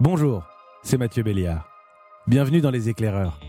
Bonjour, 0.00 0.44
c'est 0.84 0.96
Mathieu 0.96 1.24
Béliard. 1.24 1.68
Bienvenue 2.28 2.60
dans 2.60 2.70
Les 2.70 2.88
Éclaireurs. 2.88 3.40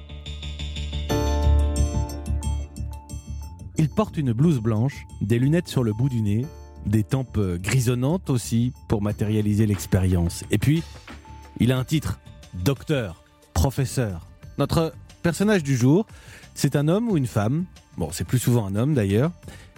Il 3.77 3.87
porte 3.87 4.17
une 4.17 4.33
blouse 4.33 4.59
blanche, 4.59 5.05
des 5.21 5.37
lunettes 5.37 5.67
sur 5.67 5.83
le 5.83 5.93
bout 5.93 6.09
du 6.09 6.23
nez, 6.23 6.47
des 6.87 7.03
tempes 7.03 7.39
grisonnantes 7.39 8.31
aussi 8.31 8.73
pour 8.87 9.03
matérialiser 9.03 9.67
l'expérience. 9.67 10.43
Et 10.49 10.57
puis, 10.57 10.81
il 11.59 11.71
a 11.71 11.77
un 11.77 11.83
titre, 11.83 12.19
docteur, 12.55 13.23
professeur. 13.53 14.25
Notre 14.57 14.95
personnage 15.21 15.61
du 15.61 15.77
jour, 15.77 16.07
c'est 16.55 16.75
un 16.75 16.87
homme 16.87 17.09
ou 17.11 17.17
une 17.17 17.27
femme, 17.27 17.65
bon 17.95 18.09
c'est 18.11 18.25
plus 18.25 18.39
souvent 18.39 18.65
un 18.65 18.75
homme 18.75 18.95
d'ailleurs, 18.95 19.31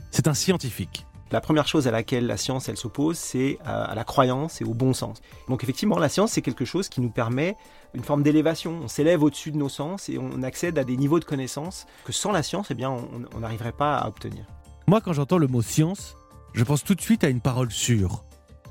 c'est 0.10 0.30
un 0.30 0.34
scientifique. 0.34 1.06
La 1.32 1.39
première 1.39 1.66
chose 1.66 1.88
à 1.88 1.91
laquelle 1.91 2.27
la 2.27 2.36
science 2.36 2.68
elle 2.68 2.75
s'oppose, 2.75 3.18
c'est 3.18 3.57
à, 3.63 3.95
la 3.95 4.04
croyance 4.04 4.59
et 4.59 4.66
au 4.66 4.73
bon 4.73 4.93
sens. 4.93 5.21
Donc 5.48 5.63
effectivement, 5.63 5.98
la 5.98 6.09
science 6.09 6.34
c'est 6.34 6.41
quelque 6.41 6.66
chose 6.66 6.89
qui 6.89 6.99
nous 6.99 7.09
permet 7.09 7.55
une 7.94 8.03
forme 8.03 8.22
d'élévation. 8.22 8.81
On 8.84 8.89
s'élève 8.89 9.23
au-dessus 9.23 9.52
de 9.52 9.58
nos 9.58 9.70
sens 9.70 10.09
et 10.09 10.17
on 10.17 10.44
accède 10.44 10.77
à 10.77 10.84
des 10.84 10.98
niveaux 10.98 11.20
de 11.20 11.25
connaissance 11.25 11.86
que 12.03 12.12
sans 12.12 12.34
la 12.34 12.44
science, 12.44 12.67
eh 12.72 12.73
bien, 12.73 12.91
on 12.91 13.39
n'arriverait 13.39 13.72
pas 13.72 13.98
à 13.98 14.09
obtenir. 14.09 14.45
Moi, 14.88 14.99
quand 14.99 15.13
j'entends 15.13 15.38
le 15.38 15.48
mot 15.48 15.62
science, 15.62 16.17
je 16.53 16.66
pense 16.66 16.84
tout 16.84 16.95
de 16.95 17.02
suite 17.02 17.23
à 17.23 17.30
une 17.30 17.39
parole 17.39 17.72
sûre, 17.72 18.23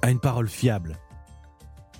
à 0.03 0.11
une 0.11 0.21
parole 0.21 0.49
fiable. 0.49 0.99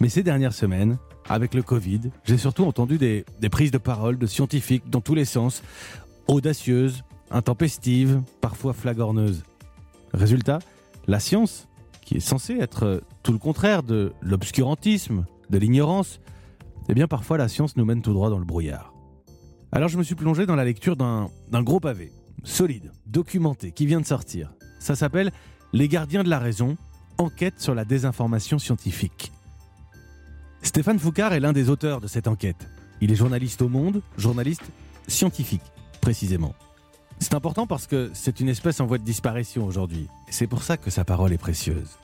Mais 0.01 0.11
ces 0.11 0.23
dernières 0.23 0.53
semaines, 0.53 0.99
avec 1.27 1.55
le 1.55 1.63
Covid, 1.63 2.01
j'ai 2.25 2.37
surtout 2.37 2.67
entendu 2.67 2.99
des, 2.99 3.25
des 3.39 3.49
prises 3.49 3.71
de 3.71 3.79
parole 3.79 4.19
de 4.19 4.27
scientifiques 4.27 4.91
dans 4.91 5.01
tous 5.01 5.15
les 5.15 5.25
sens, 5.25 5.63
audacieuses, 6.27 7.03
intempestives, 7.31 8.21
parfois 8.43 8.75
flagorneuses. 8.75 9.43
Résultat, 10.13 10.59
la 11.07 11.21
science, 11.21 11.69
qui 12.03 12.17
est 12.17 12.21
censée 12.21 12.55
être 12.55 13.03
tout 13.23 13.33
le 13.33 13.39
contraire 13.39 13.83
de 13.83 14.13
l'obscurantisme, 14.21 15.27
de 15.51 15.59
l'ignorance, 15.59 16.21
eh 16.89 16.95
bien 16.95 17.07
parfois 17.07 17.39
la 17.39 17.49
science 17.49 17.77
nous 17.77 17.85
mène 17.85 18.03
tout 18.03 18.13
droit 18.13 18.31
dans 18.31 18.39
le 18.39 18.45
brouillard. 18.45 18.93
Alors 19.73 19.89
je 19.89 19.99
me 19.99 20.03
suis 20.03 20.17
plongé 20.17 20.47
dans 20.47 20.57
la 20.57 20.65
lecture 20.65 20.97
d'un 20.97 21.29
gros 21.63 21.81
pavé, 21.81 22.13
solide, 22.43 22.91
documenté, 23.07 23.73
qui 23.73 23.87
vient 23.87 24.01
de 24.01 24.07
sortir. 24.07 24.53
Ça 24.81 24.97
s'appelle 24.97 25.31
Les 25.73 25.89
gardiens 25.89 26.25
de 26.25 26.31
la 26.31 26.39
raison, 26.39 26.77
enquête 27.19 27.61
sur 27.61 27.75
la 27.75 27.85
désinformation 27.85 28.59
scientifique. 28.59 29.33
Stéphane 30.63 30.99
Foucard 30.99 31.33
est 31.33 31.41
l'un 31.41 31.53
des 31.53 31.71
auteurs 31.71 32.01
de 32.01 32.09
cette 32.09 32.29
enquête. 32.29 32.69
Il 33.01 33.13
est 33.13 33.17
journaliste 33.17 33.63
au 33.63 33.69
Monde, 33.69 34.03
journaliste 34.19 34.71
scientifique, 35.07 35.63
précisément. 36.01 36.55
C'est 37.21 37.35
important 37.35 37.67
parce 37.67 37.87
que 37.87 38.11
c'est 38.15 38.41
une 38.41 38.49
espèce 38.49 38.81
en 38.81 38.87
voie 38.87 38.99
de 38.99 39.05
disparition 39.05 39.67
aujourd'hui. 39.67 40.09
C'est 40.31 40.47
pour 40.47 40.63
ça 40.63 40.77
que 40.77 40.91
sa 40.91 41.05
parole 41.05 41.33
est 41.33 41.39
précieuse. 41.39 41.99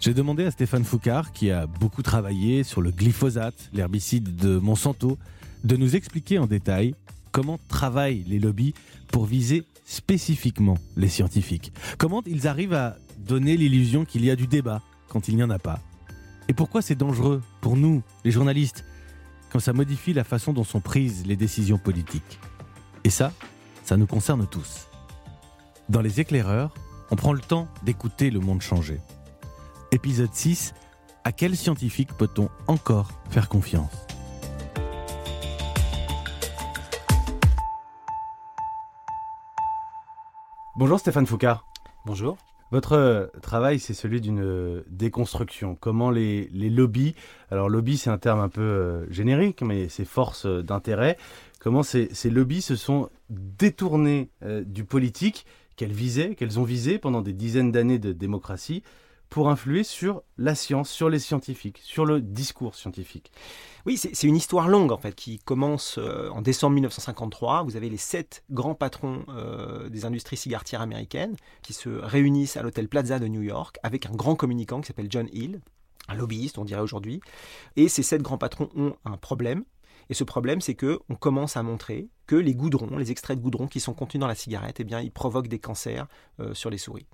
J'ai 0.00 0.12
demandé 0.12 0.44
à 0.44 0.50
Stéphane 0.50 0.84
Foucard, 0.84 1.30
qui 1.32 1.52
a 1.52 1.66
beaucoup 1.66 2.02
travaillé 2.02 2.64
sur 2.64 2.82
le 2.82 2.90
glyphosate, 2.90 3.70
l'herbicide 3.72 4.34
de 4.34 4.58
Monsanto, 4.58 5.16
de 5.62 5.76
nous 5.76 5.94
expliquer 5.94 6.38
en 6.38 6.48
détail 6.48 6.96
comment 7.30 7.58
travaillent 7.68 8.24
les 8.26 8.40
lobbies 8.40 8.74
pour 9.12 9.24
viser 9.24 9.64
spécifiquement 9.84 10.78
les 10.96 11.08
scientifiques. 11.08 11.72
Comment 11.98 12.22
ils 12.26 12.48
arrivent 12.48 12.74
à 12.74 12.96
donner 13.18 13.56
l'illusion 13.56 14.04
qu'il 14.04 14.24
y 14.24 14.30
a 14.30 14.36
du 14.36 14.48
débat 14.48 14.82
quand 15.08 15.28
il 15.28 15.36
n'y 15.36 15.42
en 15.42 15.50
a 15.50 15.58
pas. 15.58 15.78
Et 16.48 16.52
pourquoi 16.52 16.82
c'est 16.82 16.94
dangereux 16.96 17.42
pour 17.60 17.76
nous, 17.76 18.02
les 18.24 18.30
journalistes, 18.30 18.84
quand 19.50 19.60
ça 19.60 19.72
modifie 19.72 20.12
la 20.12 20.24
façon 20.24 20.52
dont 20.52 20.64
sont 20.64 20.80
prises 20.80 21.24
les 21.26 21.36
décisions 21.36 21.78
politiques. 21.78 22.40
Et 23.04 23.10
ça, 23.10 23.32
ça 23.84 23.96
nous 23.96 24.06
concerne 24.06 24.46
tous. 24.46 24.88
Dans 25.88 26.00
Les 26.00 26.20
éclaireurs, 26.20 26.72
on 27.10 27.16
prend 27.16 27.32
le 27.32 27.40
temps 27.40 27.68
d'écouter 27.82 28.30
le 28.30 28.40
monde 28.40 28.62
changer. 28.62 29.00
Épisode 29.90 30.32
6, 30.32 30.74
à 31.24 31.32
quel 31.32 31.56
scientifique 31.56 32.12
peut-on 32.16 32.48
encore 32.66 33.10
faire 33.30 33.48
confiance? 33.48 34.06
Bonjour 40.74 40.98
Stéphane 40.98 41.26
Foucard. 41.26 41.66
Bonjour. 42.06 42.38
Votre 42.72 42.94
euh, 42.94 43.26
travail, 43.42 43.78
c'est 43.78 43.92
celui 43.92 44.22
d'une 44.22 44.42
euh, 44.42 44.82
déconstruction. 44.88 45.76
Comment 45.78 46.10
les, 46.10 46.48
lobbies, 46.54 47.14
alors 47.50 47.68
lobby 47.68 47.98
c'est 47.98 48.08
un 48.08 48.16
terme 48.16 48.40
un 48.40 48.48
peu 48.48 48.62
euh, 48.62 49.10
générique, 49.10 49.60
mais 49.60 49.90
c'est 49.90 50.06
force 50.06 50.46
d'intérêt, 50.46 51.18
comment 51.60 51.82
ces, 51.82 52.08
lobbies 52.30 52.62
se 52.62 52.74
sont 52.74 53.10
détournés 53.28 54.30
du 54.64 54.84
politique 54.84 55.44
qu'elles 55.76 55.92
visaient, 55.92 56.34
qu'elles 56.34 56.58
ont 56.58 56.64
visé 56.64 56.98
pendant 56.98 57.20
des 57.20 57.34
dizaines 57.34 57.72
d'années 57.72 57.98
de 57.98 58.12
démocratie, 58.12 58.82
pour 59.32 59.48
influer 59.48 59.82
sur 59.82 60.22
la 60.36 60.54
science, 60.54 60.90
sur 60.90 61.08
les 61.08 61.18
scientifiques, 61.18 61.80
sur 61.82 62.04
le 62.04 62.20
discours 62.20 62.74
scientifique. 62.74 63.32
Oui, 63.86 63.96
c'est 63.96 64.26
une 64.26 64.36
histoire 64.36 64.68
longue 64.68 64.92
en 64.92 64.98
fait 64.98 65.14
qui 65.14 65.38
commence 65.38 65.96
euh, 65.96 66.28
en 66.28 66.42
décembre 66.42 66.74
1953. 66.74 67.62
Vous 67.62 67.76
avez 67.76 67.88
les 67.88 67.96
sept 67.96 68.44
grands 68.50 68.74
patrons 68.74 69.24
euh, 69.30 69.88
des 69.88 70.04
industries 70.04 70.36
cigaretières 70.36 70.82
américaines 70.82 71.34
qui 71.62 71.72
se 71.72 71.88
réunissent 71.88 72.58
à 72.58 72.62
l'hôtel 72.62 72.88
Plaza 72.88 73.18
de 73.18 73.26
New 73.26 73.40
York 73.40 73.78
avec 73.82 74.04
un 74.04 74.12
grand 74.12 74.36
communicant 74.36 74.82
qui 74.82 74.88
s'appelle 74.88 75.08
John 75.08 75.28
Hill, 75.32 75.62
un 76.08 76.14
lobbyiste 76.14 76.58
on 76.58 76.66
dirait 76.66 76.82
aujourd'hui. 76.82 77.22
Et 77.76 77.88
ces 77.88 78.02
sept 78.02 78.20
grands 78.20 78.36
patrons 78.36 78.68
ont 78.76 78.96
un 79.06 79.16
problème, 79.16 79.64
et 80.12 80.14
ce 80.14 80.24
problème, 80.24 80.60
c'est 80.60 80.74
que 80.74 81.00
on 81.08 81.14
commence 81.14 81.56
à 81.56 81.62
montrer 81.62 82.10
que 82.26 82.36
les 82.36 82.54
goudrons, 82.54 82.98
les 82.98 83.10
extraits 83.10 83.38
de 83.38 83.42
goudron 83.42 83.66
qui 83.66 83.80
sont 83.80 83.94
contenus 83.94 84.20
dans 84.20 84.26
la 84.26 84.34
cigarette, 84.34 84.78
eh 84.78 84.84
bien, 84.84 85.00
ils 85.00 85.10
provoquent 85.10 85.48
des 85.48 85.58
cancers 85.58 86.06
euh, 86.38 86.52
sur 86.52 86.68
les 86.68 86.76
souris. 86.76 87.06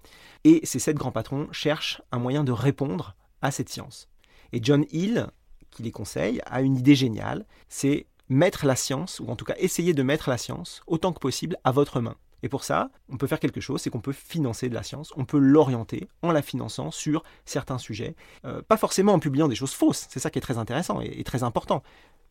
Et 0.42 0.58
ces 0.64 0.80
sept 0.80 0.96
grands 0.96 1.12
patrons 1.12 1.46
cherchent 1.52 2.02
un 2.10 2.18
moyen 2.18 2.42
de 2.42 2.50
répondre 2.50 3.14
à 3.40 3.52
cette 3.52 3.68
science. 3.68 4.08
Et 4.50 4.58
John 4.60 4.84
Hill, 4.90 5.28
qui 5.70 5.84
les 5.84 5.92
conseille, 5.92 6.40
a 6.44 6.60
une 6.60 6.76
idée 6.76 6.96
géniale, 6.96 7.46
c'est 7.68 8.06
mettre 8.28 8.66
la 8.66 8.74
science, 8.74 9.20
ou 9.20 9.28
en 9.28 9.36
tout 9.36 9.44
cas 9.44 9.54
essayer 9.58 9.94
de 9.94 10.02
mettre 10.02 10.28
la 10.28 10.36
science 10.36 10.82
autant 10.88 11.12
que 11.12 11.20
possible 11.20 11.56
à 11.62 11.70
votre 11.70 12.00
main. 12.00 12.16
Et 12.42 12.48
pour 12.48 12.64
ça, 12.64 12.90
on 13.08 13.16
peut 13.16 13.28
faire 13.28 13.38
quelque 13.38 13.60
chose, 13.60 13.80
c'est 13.80 13.90
qu'on 13.90 14.00
peut 14.00 14.12
financer 14.12 14.68
de 14.68 14.74
la 14.74 14.82
science, 14.82 15.12
on 15.16 15.24
peut 15.24 15.38
l'orienter 15.38 16.08
en 16.22 16.32
la 16.32 16.42
finançant 16.42 16.90
sur 16.90 17.22
certains 17.44 17.78
sujets, 17.78 18.16
euh, 18.44 18.60
pas 18.60 18.76
forcément 18.76 19.12
en 19.12 19.20
publiant 19.20 19.46
des 19.46 19.54
choses 19.54 19.72
fausses, 19.72 20.08
c'est 20.10 20.18
ça 20.18 20.30
qui 20.30 20.40
est 20.40 20.42
très 20.42 20.58
intéressant 20.58 21.00
et 21.00 21.22
très 21.22 21.44
important, 21.44 21.84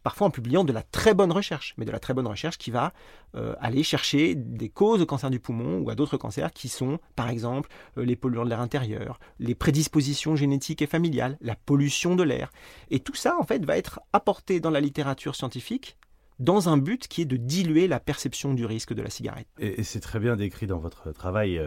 parfois 0.07 0.27
en 0.27 0.31
publiant 0.31 0.63
de 0.63 0.71
la 0.71 0.83
très 0.83 1.13
bonne 1.13 1.33
recherche, 1.33 1.73
mais 1.77 1.83
de 1.83 1.91
la 1.91 1.99
très 1.99 2.13
bonne 2.13 2.27
recherche 2.27 2.57
qui 2.57 2.71
va 2.71 2.93
euh, 3.35 3.55
aller 3.59 3.83
chercher 3.83 4.35
des 4.35 4.69
causes 4.69 5.01
de 5.01 5.03
cancer 5.03 5.29
du 5.29 5.41
poumon 5.41 5.79
ou 5.79 5.89
à 5.89 5.95
d'autres 5.95 6.15
cancers 6.15 6.53
qui 6.53 6.69
sont, 6.69 6.97
par 7.17 7.27
exemple, 7.27 7.69
euh, 7.97 8.05
les 8.05 8.15
polluants 8.15 8.45
de 8.45 8.49
l'air 8.49 8.61
intérieur, 8.61 9.19
les 9.39 9.53
prédispositions 9.53 10.37
génétiques 10.37 10.81
et 10.81 10.87
familiales, 10.87 11.37
la 11.41 11.57
pollution 11.57 12.15
de 12.15 12.23
l'air. 12.23 12.53
Et 12.89 13.01
tout 13.01 13.15
ça, 13.15 13.35
en 13.37 13.43
fait, 13.43 13.65
va 13.65 13.77
être 13.77 13.99
apporté 14.13 14.61
dans 14.61 14.69
la 14.69 14.79
littérature 14.79 15.35
scientifique 15.35 15.97
dans 16.39 16.69
un 16.69 16.77
but 16.77 17.09
qui 17.09 17.23
est 17.23 17.25
de 17.25 17.35
diluer 17.35 17.89
la 17.89 17.99
perception 17.99 18.53
du 18.53 18.65
risque 18.65 18.93
de 18.93 19.01
la 19.01 19.09
cigarette. 19.09 19.49
Et, 19.59 19.83
c'est 19.83 19.99
très 19.99 20.19
bien 20.19 20.37
décrit 20.37 20.67
dans 20.67 20.79
votre 20.79 21.11
travail. 21.11 21.59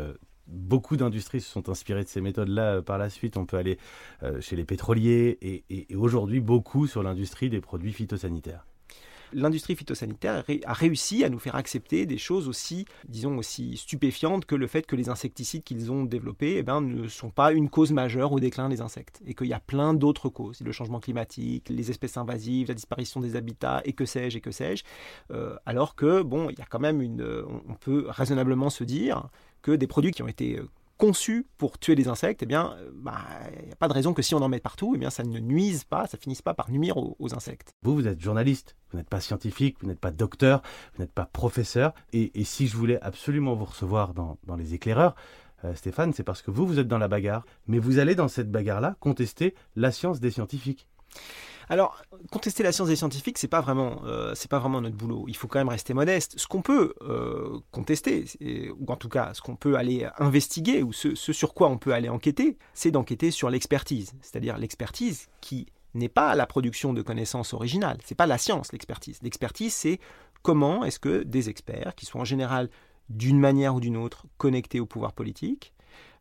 Beaucoup 0.51 0.97
d'industries 0.97 1.41
se 1.41 1.51
sont 1.51 1.69
inspirées 1.69 2.05
de 2.05 2.09
ces 2.09 2.21
méthodes-là 2.21 2.77
euh, 2.77 2.83
par 2.83 2.99
la 2.99 3.09
suite. 3.09 3.37
On 3.37 3.47
peut 3.47 3.57
aller 3.57 3.79
euh, 4.23 4.41
chez 4.41 4.57
les 4.57 4.65
pétroliers 4.65 5.39
et, 5.41 5.87
aujourd'hui 5.95 6.41
beaucoup 6.41 6.87
sur 6.87 7.03
l'industrie 7.03 7.51
des 7.51 7.61
produits 7.61 7.93
phytosanitaires 7.93 8.67
l'industrie 9.33 9.77
phytosanitaire 9.77 10.45
a 10.65 10.73
réussi 10.73 11.25
à 11.25 11.29
nous 11.29 11.39
faire 11.39 11.57
accepter 11.57 12.07
des 12.07 12.19
choses 12.19 12.49
aussi, 12.49 12.85
disons, 13.09 13.39
aussi 13.39 13.77
stupéfiantes 13.77 14.45
que 14.45 14.55
le 14.55 14.67
fait 14.67 14.87
que 14.87 14.97
les 14.97 15.09
insecticides 15.09 15.65
qu'ils 15.65 15.91
ont 15.93 16.05
développés 16.05 16.57
eh 16.59 16.63
ben, 16.63 16.81
ne 16.81 17.09
sont 17.09 17.31
pas 17.31 17.53
une 17.53 17.69
cause 17.69 17.93
majeure 17.93 18.33
au 18.33 18.41
déclin 18.41 18.69
des 18.69 18.81
insectes 18.81 19.21
et 19.27 19.35
qu'il 19.35 19.49
y 19.49 19.55
a 19.55 19.61
plein 19.61 19.95
d'autres 19.95 20.29
causes, 20.29 20.61
le 20.61 20.73
changement 20.73 21.01
climatique, 21.01 21.69
les 21.69 21.91
espèces 21.91 22.17
invasives, 22.17 22.69
la 22.69 22.75
disparition 22.75 23.21
des 23.21 23.37
habitats 23.37 23.83
et 23.85 23.93
que 23.93 24.05
sais-je 24.05 24.39
et 24.39 24.41
que 24.41 24.51
sais-je. 24.51 24.85
Euh, 25.31 25.57
alors 25.67 25.95
que, 25.95 26.23
bon, 26.23 26.51
il 26.51 26.59
y 26.59 26.63
a 26.63 26.67
quand 26.67 26.81
même. 26.81 27.01
On 27.01 27.75
peut 27.75 28.07
raisonnablement 28.09 28.71
se 28.71 28.85
dire 28.85 29.29
que 29.63 29.73
des 29.73 29.87
produits 29.87 30.13
qui 30.13 30.23
ont 30.23 30.29
été 30.29 30.61
conçus 31.01 31.47
pour 31.57 31.79
tuer 31.79 31.95
des 31.95 32.09
insectes, 32.09 32.43
eh 32.43 32.47
bien, 32.47 32.77
il 32.77 32.83
euh, 32.83 32.91
n'y 32.93 33.03
bah, 33.03 33.15
a 33.73 33.77
pas 33.77 33.89
de 33.89 33.95
raison 33.95 34.13
que 34.13 34.21
si 34.21 34.35
on 34.35 34.43
en 34.43 34.51
met 34.51 34.61
partout, 34.61 34.93
eh 34.95 34.99
bien, 34.99 35.09
ça 35.09 35.25
ne 35.25 35.39
nuise 35.39 35.85
pas, 35.85 36.07
ça 36.07 36.19
finisse 36.19 36.43
pas 36.43 36.53
par 36.53 36.71
nuire 36.71 36.99
aux, 36.99 37.35
insectes. 37.35 37.75
Vous, 37.83 37.95
vous 37.95 38.07
êtes 38.07 38.21
journaliste, 38.21 38.77
vous 38.93 38.99
n'êtes 38.99 39.09
pas 39.09 39.21
scientifique, 39.21 39.79
vous 39.81 39.89
n'êtes 39.89 39.99
pas 39.99 40.11
docteur, 40.11 40.61
vous 40.95 41.03
n'êtes 41.03 41.13
pas 41.13 41.25
professeur. 41.25 41.95
Et, 42.13 42.45
si 42.45 42.67
je 42.67 42.77
voulais 42.77 43.01
absolument 43.01 43.55
vous 43.55 43.65
recevoir 43.65 44.13
dans, 44.13 44.37
les 44.59 44.75
éclaireurs, 44.75 45.15
euh, 45.65 45.75
Stéphane, 45.75 46.13
c'est 46.13 46.23
parce 46.23 46.43
que 46.43 46.51
vous, 46.51 46.67
vous 46.67 46.79
êtes 46.79 46.89
dans 46.89 46.99
la 46.99 47.09
bagarre. 47.09 47.47
Mais 47.67 47.79
vous 47.79 47.99
allez 47.99 48.15
dans 48.15 48.29
cette 48.29 48.51
bagarre-là 48.51 48.97
contester 49.01 49.55
la 49.77 49.93
science 49.93 50.21
des 50.21 50.31
scientifiques. 50.31 50.87
Alors, 51.71 52.03
contester 52.33 52.65
la 52.65 52.73
science 52.73 52.89
des 52.89 52.97
scientifiques, 52.97 53.39
c'est 53.39 53.47
pas 53.47 53.61
vraiment, 53.61 54.03
euh, 54.05 54.35
pas 54.51 54.59
vraiment 54.59 54.81
notre 54.81 54.97
boulot. 54.97 55.27
Il 55.29 55.37
faut 55.37 55.47
quand 55.47 55.61
même 55.61 55.69
rester 55.69 55.95
modeste. 55.95 56.35
Ce 56.37 56.49
qu'on 56.49 56.63
peut 56.63 56.95
euh, 57.03 57.61
contester, 57.71 58.25
ou 58.77 58.91
en 58.91 58.97
tout 58.97 59.09
cas, 59.09 59.35
ce 59.35 59.41
qu'on 59.41 59.55
peut 59.55 59.77
aller 59.77 60.09
investiguer, 60.19 60.83
ou 60.83 60.93
ce, 60.93 61.15
sur 61.15 61.55
quoi 61.55 61.69
on 61.69 61.79
peut 61.79 61.95
aller 61.95 62.09
enquêter, 62.09 62.59
c'est 62.75 62.91
d'enquêter 62.91 63.31
sur 63.31 63.51
l'expertise, 63.51 64.15
c'est-à-dire 64.21 64.59
l'expertise 64.59 65.29
qui 65.41 65.67
n'est 65.95 66.09
pas 66.09 66.35
la 66.35 66.45
production 66.45 66.93
de 66.93 67.03
connaissances 67.03 67.55
originales. 67.55 67.99
C'est 68.05 68.17
pas 68.17 68.27
la 68.27 68.37
science, 68.37 68.73
l'expertise. 68.73 69.21
L'expertise, 69.23 69.73
c'est 69.73 70.01
comment 70.43 70.85
est-ce 70.85 70.99
que 70.99 71.23
des 71.23 71.51
experts, 71.51 71.95
qui 71.95 72.05
sont 72.05 72.19
en 72.19 72.25
général 72.25 72.69
d'une 73.11 73.39
manière 73.39 73.77
ou 73.77 73.81
d'une 73.81 73.97
autre 73.97 74.27
connectés 74.39 74.81
au 74.81 74.87
pouvoir 74.87 75.13
politique, 75.13 75.73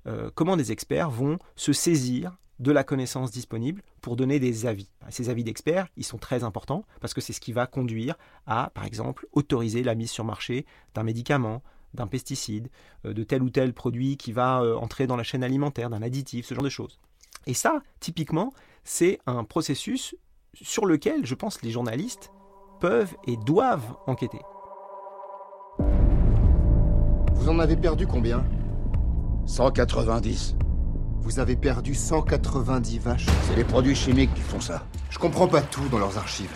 euh, 0.06 0.30
comment 0.36 0.58
des 0.58 0.72
experts 0.72 1.10
vont 1.10 1.40
se 1.56 1.74
saisir 1.74 2.38
de 2.60 2.72
la 2.72 2.84
connaissance 2.84 3.32
disponible 3.32 3.82
pour 4.02 4.16
donner 4.16 4.40
des 4.40 4.66
avis. 4.66 4.90
Ces 5.10 5.30
avis 5.30 5.44
d'experts, 5.44 5.88
ils 5.96 6.04
sont 6.04 6.18
très 6.18 6.44
importants 6.44 6.84
parce 7.02 7.14
que 7.14 7.22
c'est 7.22 7.34
ce 7.34 7.40
qui 7.40 7.54
va 7.54 7.68
conduire 7.68 8.16
à, 8.46 8.72
par 8.74 8.86
exemple, 8.86 9.28
autoriser 9.32 9.84
la 9.84 9.96
mise 9.96 10.12
sur 10.12 10.26
marché 10.26 10.66
d'un 10.94 11.04
médicament, 11.04 11.64
d'un 11.94 12.08
pesticide, 12.08 12.70
euh, 13.06 13.14
de 13.14 13.24
tel 13.24 13.42
ou 13.42 13.50
tel 13.50 13.74
produit 13.74 14.18
qui 14.18 14.32
va 14.32 14.62
euh, 14.62 14.76
entrer 14.76 15.08
dans 15.08 15.16
la 15.16 15.24
chaîne 15.24 15.44
alimentaire, 15.44 15.90
d'un 15.90 16.02
additif, 16.02 16.46
ce 16.46 16.54
genre 16.54 16.64
de 16.64 16.70
choses. 16.70 17.00
Et 17.48 17.54
ça, 17.54 17.82
typiquement, 18.00 18.54
c'est 18.84 19.20
un 19.26 19.44
processus 19.44 20.16
sur 20.62 20.86
lequel, 20.86 21.26
je 21.26 21.36
pense, 21.36 21.62
les 21.62 21.72
journalistes 21.72 22.32
peuvent 22.80 23.16
et 23.26 23.38
doivent 23.38 23.96
enquêter. 24.08 24.40
Vous 27.34 27.50
en 27.50 27.60
avez 27.60 27.78
perdu 27.78 28.06
combien? 28.06 28.46
190. 29.46 30.56
Vous 31.22 31.40
avez 31.40 31.56
perdu 31.56 31.94
190 31.94 33.00
vaches. 33.00 33.28
C'est 33.44 33.56
les 33.56 33.64
produits 33.64 33.96
chimiques 33.96 34.34
qui 34.34 34.42
font 34.42 34.62
ça. 34.62 34.88
Je 35.10 35.20
comprends 35.20 35.48
pas 35.48 35.62
tout 35.62 35.88
dans 35.90 36.00
leurs 36.00 36.18
archives. 36.18 36.56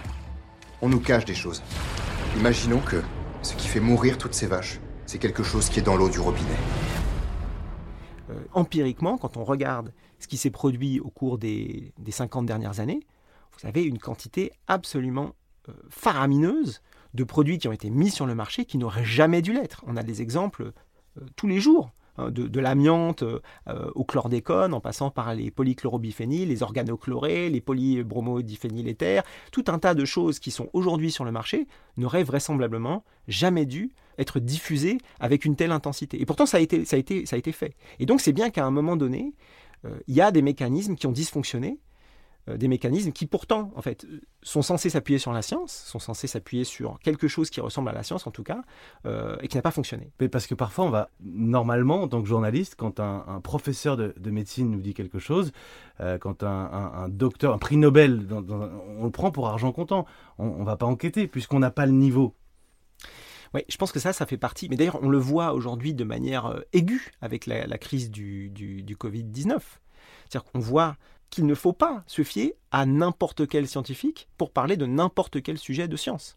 On 0.81 0.89
nous 0.89 0.99
cache 0.99 1.25
des 1.25 1.35
choses. 1.35 1.61
Imaginons 2.37 2.79
que 2.79 3.01
ce 3.41 3.55
qui 3.55 3.67
fait 3.67 3.79
mourir 3.79 4.17
toutes 4.17 4.33
ces 4.33 4.47
vaches, 4.47 4.79
c'est 5.05 5.19
quelque 5.19 5.43
chose 5.43 5.69
qui 5.69 5.79
est 5.79 5.83
dans 5.83 5.95
l'eau 5.95 6.09
du 6.09 6.19
robinet. 6.19 6.49
Euh, 8.29 8.39
empiriquement, 8.53 9.17
quand 9.17 9.37
on 9.37 9.43
regarde 9.43 9.93
ce 10.19 10.27
qui 10.27 10.37
s'est 10.37 10.49
produit 10.49 10.99
au 10.99 11.09
cours 11.09 11.37
des, 11.37 11.93
des 11.99 12.11
50 12.11 12.45
dernières 12.45 12.79
années, 12.79 13.01
vous 13.51 13.67
avez 13.67 13.83
une 13.83 13.99
quantité 13.99 14.51
absolument 14.67 15.35
euh, 15.69 15.73
faramineuse 15.89 16.81
de 17.13 17.23
produits 17.23 17.57
qui 17.57 17.67
ont 17.67 17.73
été 17.73 17.89
mis 17.89 18.09
sur 18.09 18.25
le 18.25 18.33
marché 18.33 18.65
qui 18.65 18.77
n'auraient 18.77 19.05
jamais 19.05 19.41
dû 19.41 19.53
l'être. 19.53 19.83
On 19.87 19.97
a 19.97 20.03
des 20.03 20.21
exemples 20.21 20.71
euh, 21.17 21.21
tous 21.35 21.47
les 21.47 21.59
jours. 21.59 21.91
Hein, 22.17 22.31
de, 22.31 22.59
l'amiante 22.59 23.23
euh, 23.23 23.39
au 23.95 24.03
chlordécone, 24.03 24.73
en 24.73 24.79
passant 24.79 25.09
par 25.09 25.33
les 25.33 25.51
polychlorobiphéniles, 25.51 26.49
les 26.49 26.63
organochlorés, 26.63 27.49
les 27.49 27.61
polybromodiphényléters, 27.61 29.23
tout 29.51 29.65
un 29.67 29.79
tas 29.79 29.93
de 29.93 30.05
choses 30.05 30.39
qui 30.39 30.51
sont 30.51 30.69
aujourd'hui 30.73 31.11
sur 31.11 31.25
le 31.25 31.31
marché 31.31 31.67
n'auraient 31.97 32.23
vraisemblablement 32.23 33.03
jamais 33.27 33.65
dû 33.65 33.91
être 34.17 34.39
diffusées 34.39 34.97
avec 35.19 35.45
une 35.45 35.55
telle 35.55 35.71
intensité. 35.71 36.21
Et 36.21 36.25
pourtant, 36.25 36.45
ça 36.45 36.57
a 36.57 36.59
été, 36.59 36.85
fait. 36.85 37.75
Et 37.99 38.05
donc, 38.05 38.21
c'est 38.21 38.33
bien 38.33 38.49
qu'à 38.49 38.65
un 38.65 38.71
moment 38.71 38.95
donné, 38.95 39.33
euh, 39.85 39.97
il 40.07 40.15
y 40.15 40.21
a 40.21 40.31
des 40.31 40.41
mécanismes 40.41 40.95
qui 40.95 41.07
ont 41.07 41.11
dysfonctionné, 41.11 41.79
des 42.47 42.67
mécanismes 42.67 43.11
qui 43.13 43.25
pourtant, 43.25 43.71
en 43.75 43.81
fait, 43.81 44.03
euh, 44.05 44.19
sont 44.41 44.61
censés 44.61 44.89
s'appuyer 44.89 45.17
sur 45.17 45.31
la 45.31 45.41
science, 45.41 45.71
sont 45.71 45.99
censés 45.99 46.27
s'appuyer 46.27 46.65
sur 46.65 46.99
quelque 46.99 47.27
chose 47.29 47.49
qui 47.49 47.61
ressemble 47.61 47.89
à 47.89 47.93
la 47.93 48.03
science 48.03 48.27
en 48.27 48.31
tout 48.31 48.43
cas, 48.43 48.61
euh, 49.05 49.37
et 49.41 49.47
qui 49.47 49.55
n'a 49.57 49.61
pas 49.61 49.71
fonctionné. 49.71 50.11
Mais 50.19 50.27
parce 50.27 50.45
que 50.47 50.53
parfois, 50.55 50.85
on 50.85 50.89
va 50.89 51.09
normalement, 51.21 52.01
en 52.03 52.07
tant 52.09 52.21
que 52.21 52.27
journaliste, 52.27 52.75
quand 52.77 52.99
un, 52.99 53.23
un 53.27 53.39
professeur 53.39 53.95
de, 53.95 54.13
de 54.17 54.29
médecine 54.31 54.69
nous 54.69 54.81
dit 54.81 54.93
quelque 54.93 55.19
chose, 55.19 55.51
euh, 56.01 56.17
quand 56.17 56.43
un, 56.43 56.47
un- 56.49 56.93
un 57.03 57.09
docteur, 57.09 57.53
un 57.53 57.57
prix 57.57 57.77
Nobel, 57.77 58.27
dans- 58.27 58.41
dans- 58.41 58.69
on 58.97 59.05
le 59.05 59.11
prend 59.11 59.31
pour 59.31 59.47
argent 59.47 59.71
comptant. 59.71 60.05
On 60.37 60.59
ne 60.59 60.65
va 60.65 60.75
pas 60.75 60.85
enquêter 60.85 61.27
puisqu'on 61.27 61.59
n'a 61.59 61.71
pas 61.71 61.85
le 61.85 61.93
niveau. 61.93 62.35
Oui, 63.53 63.61
je 63.69 63.77
pense 63.77 63.91
que 63.91 63.99
ça, 63.99 64.13
ça 64.13 64.25
fait 64.25 64.37
partie. 64.37 64.67
Mais 64.67 64.75
d'ailleurs, 64.75 64.99
on 65.03 65.09
le 65.09 65.17
voit 65.19 65.53
aujourd'hui 65.53 65.93
de 65.93 66.03
manière 66.03 66.47
euh, 66.47 66.61
aiguë 66.73 67.11
avec 67.21 67.45
la, 67.45 67.67
la 67.67 67.77
crise 67.77 68.09
du, 68.09 68.49
du- 68.49 68.81
du 68.81 68.95
Covid-19. 68.95 69.59
C'est-à-dire 70.27 70.43
qu'on 70.51 70.59
voit 70.59 70.97
qu'il 71.33 71.45
ne 71.45 71.55
faut 71.55 71.73
pas 71.73 72.03
se 72.07 72.23
fier 72.23 72.55
à 72.71 72.85
n'importe 72.85 73.47
quel 73.47 73.67
scientifique 73.67 74.27
pour 74.37 74.51
parler 74.51 74.77
de 74.77 74.85
n'importe 74.85 75.41
quel 75.41 75.57
sujet 75.57 75.87
de 75.87 75.95
science. 75.95 76.35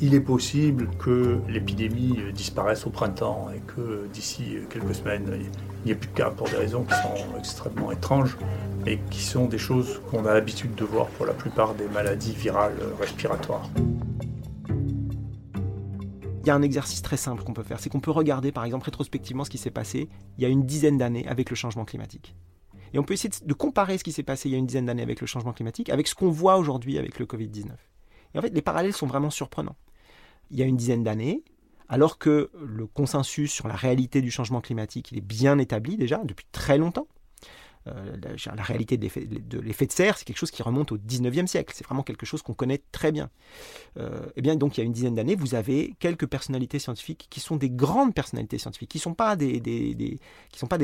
Il 0.00 0.14
est 0.14 0.20
possible 0.20 0.88
que 0.98 1.40
l'épidémie 1.48 2.18
euh, 2.20 2.30
disparaisse 2.30 2.86
au 2.86 2.90
printemps 2.90 3.48
et 3.52 3.58
que 3.58 3.80
euh, 3.80 4.08
d'ici 4.12 4.56
euh, 4.56 4.64
quelques 4.70 4.94
semaines, 4.94 5.26
il 5.82 5.86
n'y 5.86 5.90
ait 5.90 5.96
plus 5.96 6.08
de 6.08 6.14
cas 6.14 6.30
pour 6.30 6.48
des 6.48 6.56
raisons 6.56 6.84
qui 6.84 6.94
sont 6.94 7.36
extrêmement 7.36 7.90
étranges 7.90 8.36
et 8.86 9.00
qui 9.10 9.20
sont 9.20 9.46
des 9.46 9.58
choses 9.58 10.00
qu'on 10.08 10.24
a 10.24 10.34
l'habitude 10.34 10.76
de 10.76 10.84
voir 10.84 11.06
pour 11.08 11.26
la 11.26 11.34
plupart 11.34 11.74
des 11.74 11.88
maladies 11.88 12.32
virales 12.32 12.78
respiratoires. 13.00 13.68
Il 16.48 16.50
y 16.50 16.52
a 16.52 16.56
un 16.56 16.62
exercice 16.62 17.02
très 17.02 17.18
simple 17.18 17.44
qu'on 17.44 17.52
peut 17.52 17.62
faire, 17.62 17.78
c'est 17.78 17.90
qu'on 17.90 18.00
peut 18.00 18.10
regarder 18.10 18.52
par 18.52 18.64
exemple 18.64 18.86
rétrospectivement 18.86 19.44
ce 19.44 19.50
qui 19.50 19.58
s'est 19.58 19.70
passé 19.70 20.08
il 20.38 20.42
y 20.42 20.46
a 20.46 20.48
une 20.48 20.64
dizaine 20.64 20.96
d'années 20.96 21.28
avec 21.28 21.50
le 21.50 21.56
changement 21.56 21.84
climatique. 21.84 22.34
Et 22.94 22.98
on 22.98 23.02
peut 23.02 23.12
essayer 23.12 23.28
de- 23.44 23.52
comparer 23.52 23.98
ce 23.98 24.02
qui 24.04 24.12
s'est 24.12 24.22
passé 24.22 24.48
il 24.48 24.52
y 24.52 24.54
a 24.54 24.58
une 24.58 24.64
dizaine 24.64 24.86
d'années 24.86 25.02
avec 25.02 25.20
le 25.20 25.26
changement 25.26 25.52
climatique 25.52 25.90
avec 25.90 26.08
ce 26.08 26.14
qu'on 26.14 26.30
voit 26.30 26.56
aujourd'hui 26.56 26.96
avec 26.96 27.18
le 27.18 27.26
Covid-19. 27.26 27.72
Et 28.32 28.38
en 28.38 28.40
fait, 28.40 28.48
les 28.48 28.62
parallèles 28.62 28.94
sont 28.94 29.06
vraiment 29.06 29.28
surprenants. 29.28 29.76
Il 30.50 30.58
y 30.58 30.62
a 30.62 30.64
une 30.64 30.78
dizaine 30.78 31.04
d'années, 31.04 31.44
alors 31.86 32.16
que 32.16 32.50
le 32.58 32.86
consensus 32.86 33.52
sur 33.52 33.68
la 33.68 33.76
réalité 33.76 34.22
du 34.22 34.30
changement 34.30 34.62
climatique 34.62 35.12
est 35.12 35.20
bien 35.20 35.58
établi 35.58 35.98
déjà 35.98 36.16
depuis 36.24 36.46
très 36.50 36.78
longtemps, 36.78 37.08
euh, 37.96 38.16
la, 38.56 38.62
réalité 38.62 38.96
de 38.96 39.04
l'effet 39.60 39.86
de, 39.86 39.92
serre, 39.92 40.18
c'est 40.18 40.24
quelque 40.24 40.38
chose 40.38 40.50
qui 40.50 40.62
remonte 40.62 40.92
au 40.92 40.98
19e 40.98 41.46
siècle. 41.46 41.72
C'est 41.76 41.84
vraiment 41.84 42.02
quelque 42.02 42.26
chose 42.26 42.42
qu'on 42.42 42.54
connaît 42.54 42.82
très 42.92 43.12
bien. 43.12 43.30
Euh, 43.98 44.26
eh 44.36 44.42
bien, 44.42 44.56
donc, 44.56 44.76
il 44.76 44.80
y 44.80 44.82
a 44.82 44.86
une 44.86 44.92
dizaine 44.92 45.14
d'années, 45.14 45.34
vous 45.34 45.54
avez 45.54 45.94
quelques 45.98 46.26
personnalités 46.26 46.78
scientifiques 46.78 47.26
qui 47.30 47.40
sont 47.40 47.56
des 47.56 47.70
grandes 47.70 48.14
personnalités 48.14 48.58
scientifiques, 48.58 48.90
qui 48.90 48.98
ne 48.98 49.02
sont 49.02 49.14
pas 49.14 49.36
des, 49.36 49.60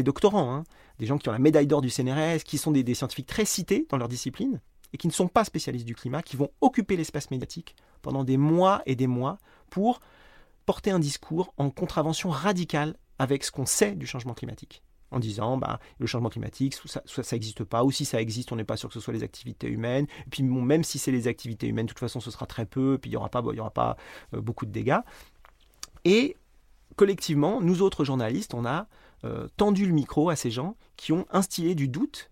doctorants, 0.02 0.54
hein, 0.54 0.64
des 0.98 1.06
gens 1.06 1.18
qui 1.18 1.28
ont 1.28 1.32
la 1.32 1.38
médaille 1.38 1.66
d'or 1.66 1.82
du 1.82 1.90
CNRS, 1.90 2.44
qui 2.44 2.58
sont 2.58 2.70
des 2.70 2.94
scientifiques 2.94 3.26
très 3.26 3.44
cités 3.44 3.86
dans 3.90 3.96
leur 3.96 4.08
discipline 4.08 4.60
et 4.94 4.96
qui 4.96 5.08
ne 5.08 5.12
sont 5.12 5.26
pas 5.26 5.44
spécialistes 5.44 5.84
du 5.84 5.96
climat, 5.96 6.22
qui 6.22 6.36
vont 6.36 6.50
occuper 6.60 6.96
l'espace 6.96 7.32
médiatique 7.32 7.74
pendant 8.00 8.22
des 8.22 8.36
mois 8.36 8.80
et 8.86 8.94
des 8.94 9.08
mois 9.08 9.38
pour 9.68 10.00
porter 10.66 10.92
un 10.92 11.00
discours 11.00 11.52
en 11.58 11.68
contravention 11.68 12.30
radicale 12.30 12.96
avec 13.18 13.42
ce 13.42 13.50
qu'on 13.50 13.66
sait 13.66 13.96
du 13.96 14.06
changement 14.06 14.34
climatique 14.34 14.83
en 15.14 15.18
disant 15.18 15.56
bah, 15.56 15.80
le 15.98 16.06
changement 16.06 16.28
climatique, 16.28 16.74
soit 16.74 17.22
ça 17.22 17.36
n'existe 17.36 17.64
pas, 17.64 17.84
ou 17.84 17.90
si 17.90 18.04
ça 18.04 18.20
existe, 18.20 18.52
on 18.52 18.56
n'est 18.56 18.64
pas 18.64 18.76
sûr 18.76 18.88
que 18.88 18.94
ce 18.94 19.00
soit 19.00 19.14
les 19.14 19.22
activités 19.22 19.68
humaines. 19.68 20.06
Et 20.26 20.30
puis 20.30 20.42
même 20.42 20.84
si 20.84 20.98
c'est 20.98 21.12
les 21.12 21.28
activités 21.28 21.68
humaines, 21.68 21.86
de 21.86 21.90
toute 21.90 22.00
façon, 22.00 22.20
ce 22.20 22.30
sera 22.30 22.46
très 22.46 22.66
peu, 22.66 22.98
puis 23.00 23.10
il 23.10 23.12
n'y 23.12 23.16
aura 23.16 23.28
pas, 23.28 23.42
il 23.52 23.56
y 23.56 23.60
aura 23.60 23.70
pas 23.70 23.96
euh, 24.34 24.40
beaucoup 24.40 24.66
de 24.66 24.72
dégâts. 24.72 25.00
Et 26.04 26.36
collectivement, 26.96 27.60
nous 27.60 27.80
autres 27.80 28.04
journalistes, 28.04 28.54
on 28.54 28.64
a 28.64 28.88
euh, 29.24 29.48
tendu 29.56 29.86
le 29.86 29.92
micro 29.92 30.28
à 30.28 30.36
ces 30.36 30.50
gens 30.50 30.76
qui 30.96 31.12
ont 31.12 31.26
instillé 31.30 31.74
du 31.74 31.88
doute 31.88 32.30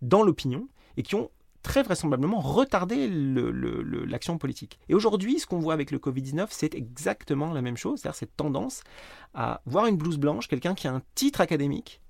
dans 0.00 0.22
l'opinion 0.22 0.68
et 0.96 1.02
qui 1.02 1.16
ont 1.16 1.30
très 1.64 1.82
vraisemblablement 1.82 2.40
retardé 2.40 3.08
l'action 4.06 4.38
politique. 4.38 4.78
Et 4.88 4.94
aujourd'hui, 4.94 5.40
ce 5.40 5.46
qu'on 5.46 5.58
voit 5.58 5.72
avec 5.72 5.90
le 5.90 5.98
Covid-19, 5.98 6.46
c'est 6.50 6.74
exactement 6.74 7.52
la 7.52 7.62
même 7.62 7.76
chose, 7.76 8.00
c'est-à-dire 8.00 8.16
cette 8.16 8.36
tendance 8.36 8.84
à 9.32 9.62
voir 9.64 9.86
une 9.86 9.96
blouse 9.96 10.18
blanche, 10.18 10.46
quelqu'un 10.46 10.74
qui 10.74 10.86
a 10.86 10.92
un 10.92 11.02
titre 11.14 11.40
académique, 11.40 12.00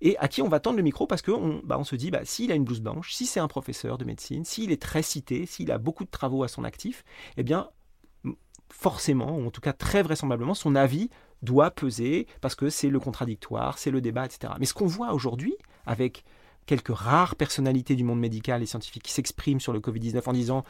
et 0.00 0.16
à 0.18 0.28
qui 0.28 0.42
on 0.42 0.48
va 0.48 0.60
tendre 0.60 0.76
le 0.76 0.82
micro 0.82 1.06
parce 1.06 1.22
qu'on 1.22 1.60
bah, 1.64 1.78
on 1.78 1.84
se 1.84 1.96
dit, 1.96 2.10
bah, 2.10 2.24
s'il 2.24 2.52
a 2.52 2.54
une 2.54 2.64
blouse 2.64 2.80
blanche, 2.80 3.12
si 3.12 3.26
c'est 3.26 3.40
un 3.40 3.48
professeur 3.48 3.98
de 3.98 4.04
médecine, 4.04 4.44
s'il 4.44 4.72
est 4.72 4.80
très 4.80 5.02
cité, 5.02 5.46
s'il 5.46 5.70
a 5.70 5.78
beaucoup 5.78 6.04
de 6.04 6.10
travaux 6.10 6.42
à 6.42 6.48
son 6.48 6.64
actif, 6.64 7.04
eh 7.36 7.42
bien, 7.42 7.70
forcément, 8.70 9.36
ou 9.38 9.46
en 9.46 9.50
tout 9.50 9.60
cas 9.60 9.72
très 9.72 10.02
vraisemblablement, 10.02 10.54
son 10.54 10.74
avis 10.74 11.10
doit 11.42 11.70
peser 11.70 12.26
parce 12.40 12.54
que 12.54 12.70
c'est 12.70 12.90
le 12.90 13.00
contradictoire, 13.00 13.78
c'est 13.78 13.90
le 13.90 14.00
débat, 14.00 14.26
etc. 14.26 14.54
Mais 14.58 14.66
ce 14.66 14.74
qu'on 14.74 14.86
voit 14.86 15.12
aujourd'hui, 15.12 15.54
avec 15.86 16.24
quelques 16.66 16.94
rares 16.94 17.36
personnalités 17.36 17.94
du 17.94 18.04
monde 18.04 18.18
médical 18.18 18.62
et 18.62 18.66
scientifique 18.66 19.04
qui 19.04 19.12
s'expriment 19.12 19.60
sur 19.60 19.72
le 19.72 19.80
Covid-19 19.80 20.22
en 20.26 20.32
disant, 20.32 20.64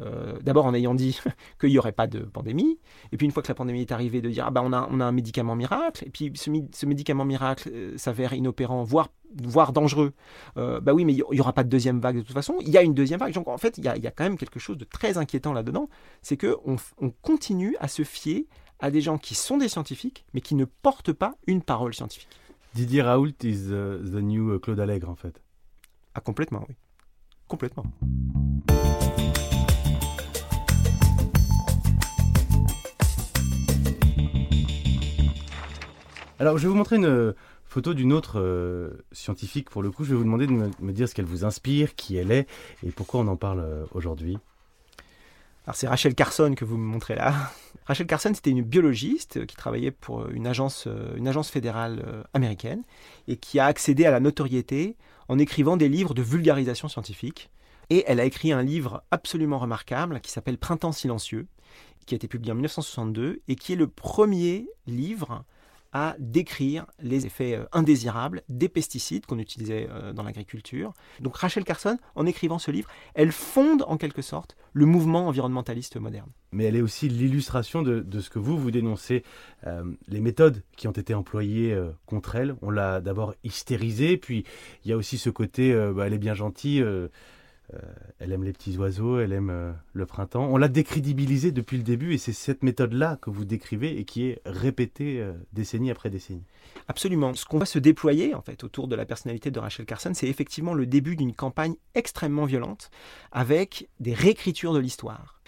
euh, 0.00 0.38
d'abord 0.42 0.66
en 0.66 0.74
ayant 0.74 0.94
dit 0.94 1.18
qu'il 1.60 1.70
n'y 1.70 1.78
aurait 1.78 1.92
pas 1.92 2.06
de 2.06 2.20
pandémie, 2.20 2.78
et 3.12 3.16
puis 3.16 3.26
une 3.26 3.32
fois 3.32 3.42
que 3.42 3.48
la 3.48 3.54
pandémie 3.54 3.80
est 3.80 3.92
arrivée, 3.92 4.20
de 4.20 4.28
dire 4.28 4.44
ah 4.46 4.50
bah 4.50 4.62
on 4.64 4.72
a, 4.72 4.88
on 4.90 5.00
a 5.00 5.04
un 5.04 5.12
médicament 5.12 5.56
miracle, 5.56 6.04
et 6.06 6.10
puis 6.10 6.32
ce, 6.34 6.86
médicament 6.86 7.24
miracle 7.24 7.70
euh, 7.72 7.98
s'avère 7.98 8.32
inopérant, 8.32 8.82
voire, 8.82 9.08
voire 9.42 9.72
dangereux. 9.72 10.12
Euh, 10.56 10.80
bah 10.80 10.92
oui, 10.92 11.04
mais 11.04 11.14
il 11.14 11.24
n'y 11.32 11.40
aura 11.40 11.52
pas 11.52 11.64
de 11.64 11.68
deuxième 11.68 12.00
vague 12.00 12.16
de 12.16 12.22
toute 12.22 12.34
façon. 12.34 12.56
Il 12.60 12.70
y 12.70 12.78
a 12.78 12.82
une 12.82 12.94
deuxième 12.94 13.20
vague. 13.20 13.34
Donc 13.34 13.48
en 13.48 13.58
fait, 13.58 13.78
il 13.78 13.84
y 13.84 13.88
a, 13.88 13.96
il 13.96 14.02
y 14.02 14.06
a 14.06 14.10
quand 14.10 14.24
même 14.24 14.36
quelque 14.36 14.58
chose 14.58 14.78
de 14.78 14.84
très 14.84 15.18
inquiétant 15.18 15.52
là-dedans, 15.52 15.88
c'est 16.22 16.36
qu'on 16.36 16.76
on 17.00 17.10
continue 17.22 17.76
à 17.80 17.88
se 17.88 18.02
fier 18.04 18.46
à 18.80 18.90
des 18.90 19.00
gens 19.00 19.18
qui 19.18 19.34
sont 19.34 19.58
des 19.58 19.68
scientifiques, 19.68 20.24
mais 20.32 20.40
qui 20.40 20.54
ne 20.54 20.64
portent 20.64 21.12
pas 21.12 21.36
une 21.46 21.62
parole 21.62 21.94
scientifique. 21.94 22.28
Didier 22.74 23.02
Raoult 23.02 23.42
is 23.42 23.68
uh, 23.68 23.98
the 23.98 24.22
new 24.22 24.54
uh, 24.54 24.60
Claude 24.60 24.80
Allègre, 24.80 25.10
en 25.10 25.16
fait. 25.16 25.42
Ah 26.14 26.20
complètement, 26.20 26.64
oui. 26.68 26.74
Complètement. 27.48 27.84
Alors, 36.40 36.56
je 36.56 36.62
vais 36.62 36.70
vous 36.70 36.74
montrer 36.74 36.96
une 36.96 37.04
euh, 37.04 37.34
photo 37.66 37.92
d'une 37.92 38.14
autre 38.14 38.40
euh, 38.40 39.04
scientifique. 39.12 39.68
Pour 39.68 39.82
le 39.82 39.90
coup, 39.90 40.04
je 40.04 40.12
vais 40.12 40.16
vous 40.16 40.24
demander 40.24 40.46
de 40.46 40.52
me, 40.52 40.92
dire 40.92 41.06
ce 41.06 41.14
qu'elle 41.14 41.26
vous 41.26 41.44
inspire, 41.44 41.94
qui 41.94 42.16
elle 42.16 42.32
est 42.32 42.48
et 42.82 42.90
pourquoi 42.92 43.20
on 43.20 43.28
en 43.28 43.36
parle 43.36 43.60
euh, 43.60 43.84
aujourd'hui. 43.92 44.38
Alors 45.66 45.76
c'est 45.76 45.86
Rachel 45.86 46.14
Carson 46.14 46.54
que 46.56 46.64
vous 46.64 46.78
me 46.78 46.82
montrez 46.82 47.14
là. 47.14 47.34
Rachel 47.84 48.06
Carson, 48.06 48.32
c'était 48.34 48.48
une 48.48 48.62
biologiste 48.62 49.44
qui 49.44 49.54
travaillait 49.54 49.90
pour 49.90 50.30
une 50.30 50.46
agence, 50.46 50.88
une 51.14 51.28
agence 51.28 51.50
fédérale 51.50 52.24
américaine 52.32 52.84
et 53.28 53.36
qui 53.36 53.58
a 53.58 53.66
accédé 53.66 54.06
à 54.06 54.10
la 54.10 54.20
notoriété 54.20 54.96
en 55.28 55.38
écrivant 55.38 55.76
des 55.76 55.90
livres 55.90 56.14
de 56.14 56.22
vulgarisation 56.22 56.88
scientifique. 56.88 57.50
Et 57.90 58.02
elle 58.06 58.18
a 58.18 58.24
écrit 58.24 58.52
un 58.52 58.62
livre 58.62 59.04
absolument 59.10 59.58
remarquable 59.58 60.20
qui 60.20 60.30
s'appelle 60.30 60.56
Printemps 60.56 60.92
silencieux, 60.92 61.46
qui 62.06 62.14
a 62.14 62.16
été 62.16 62.28
publié 62.28 62.52
en 62.52 62.54
1962 62.54 63.42
et 63.46 63.56
qui 63.56 63.74
est 63.74 63.76
le 63.76 63.88
premier 63.88 64.66
livre 64.86 65.44
à 65.92 66.14
décrire 66.18 66.86
les 67.00 67.26
effets 67.26 67.54
euh, 67.54 67.64
indésirables 67.72 68.42
des 68.48 68.68
pesticides 68.68 69.26
qu'on 69.26 69.38
utilisait 69.38 69.88
euh, 69.90 70.12
dans 70.12 70.22
l'agriculture. 70.22 70.92
Donc 71.20 71.36
Rachel 71.36 71.64
Carson, 71.64 71.98
en 72.14 72.26
écrivant 72.26 72.58
ce 72.58 72.70
livre, 72.70 72.88
elle 73.14 73.32
fonde 73.32 73.84
en 73.86 73.96
quelque 73.96 74.22
sorte 74.22 74.56
le 74.72 74.86
mouvement 74.86 75.26
environnementaliste 75.26 75.96
moderne. 75.96 76.30
Mais 76.52 76.64
elle 76.64 76.76
est 76.76 76.80
aussi 76.80 77.08
l'illustration 77.08 77.82
de, 77.82 78.20
ce 78.20 78.30
que 78.30 78.38
vous, 78.38 78.58
vous 78.58 78.70
dénoncez. 78.70 79.24
Euh, 79.66 79.84
les 80.08 80.20
méthodes 80.20 80.62
qui 80.76 80.88
ont 80.88 80.92
été 80.92 81.14
employées 81.14 81.76
contre 82.06 82.36
elle, 82.36 82.54
on 82.62 82.70
l'a 82.70 83.00
d'abord 83.00 83.34
hystérisée, 83.44 84.16
puis 84.16 84.44
il 84.84 84.90
y 84.90 84.92
a 84.92 84.96
aussi 84.96 85.18
ce 85.18 85.30
côté, 85.30 85.72
bah, 85.94 86.06
elle 86.06 86.12
est 86.12 86.18
bien 86.18 86.34
gentille 86.34 86.84
elle 88.18 88.32
aime 88.32 88.44
les 88.44 88.52
petits 88.52 88.76
oiseaux, 88.76 89.20
elle 89.20 89.32
aime 89.32 89.50
euh, 89.50 89.72
le 89.92 90.06
printemps. 90.06 90.46
On 90.50 90.56
l'a 90.56 90.68
décrédibilisé 90.68 91.52
depuis 91.52 91.76
le 91.76 91.82
début 91.82 92.14
et 92.14 92.18
c'est 92.18 92.32
cette 92.32 92.62
méthode-là 92.62 93.18
que 93.20 93.30
vous 93.30 93.44
décrivez 93.44 93.98
et 93.98 94.04
qui 94.04 94.26
est 94.26 94.40
répétée 94.44 95.20
euh, 95.20 95.32
décennie 95.52 95.90
après 95.90 96.10
décennie. 96.10 96.44
Absolument. 96.88 97.34
Ce 97.34 97.44
qu'on 97.44 97.58
va 97.58 97.66
se 97.66 97.78
déployer 97.78 98.34
en 98.34 98.42
fait 98.42 98.64
autour 98.64 98.88
de 98.88 98.96
la 98.96 99.04
personnalité 99.04 99.50
de 99.50 99.58
Rachel 99.58 99.86
Carson, 99.86 100.12
c'est 100.14 100.28
effectivement 100.28 100.74
le 100.74 100.86
début 100.86 101.16
d'une 101.16 101.34
campagne 101.34 101.74
extrêmement 101.94 102.44
violente 102.44 102.90
avec 103.32 103.88
des 104.00 104.14
réécritures 104.14 104.72
de 104.72 104.78
l'histoire. 104.78 105.40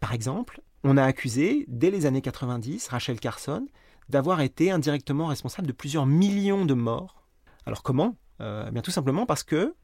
par 0.00 0.12
exemple, 0.12 0.60
on 0.84 0.96
a 0.96 1.04
accusé 1.04 1.64
dès 1.68 1.90
les 1.90 2.06
années 2.06 2.22
90 2.22 2.88
Rachel 2.88 3.20
Carson 3.20 3.66
d'avoir 4.08 4.40
été 4.40 4.70
indirectement 4.70 5.26
responsable 5.26 5.68
de 5.68 5.72
plusieurs 5.72 6.06
millions 6.06 6.64
de 6.64 6.74
morts. 6.74 7.22
Alors 7.66 7.82
comment? 7.82 8.16
Eh 8.40 8.70
Bien 8.70 8.82
tout 8.82 8.90
simplement 8.90 9.26
parce 9.26 9.42
que 9.42 9.74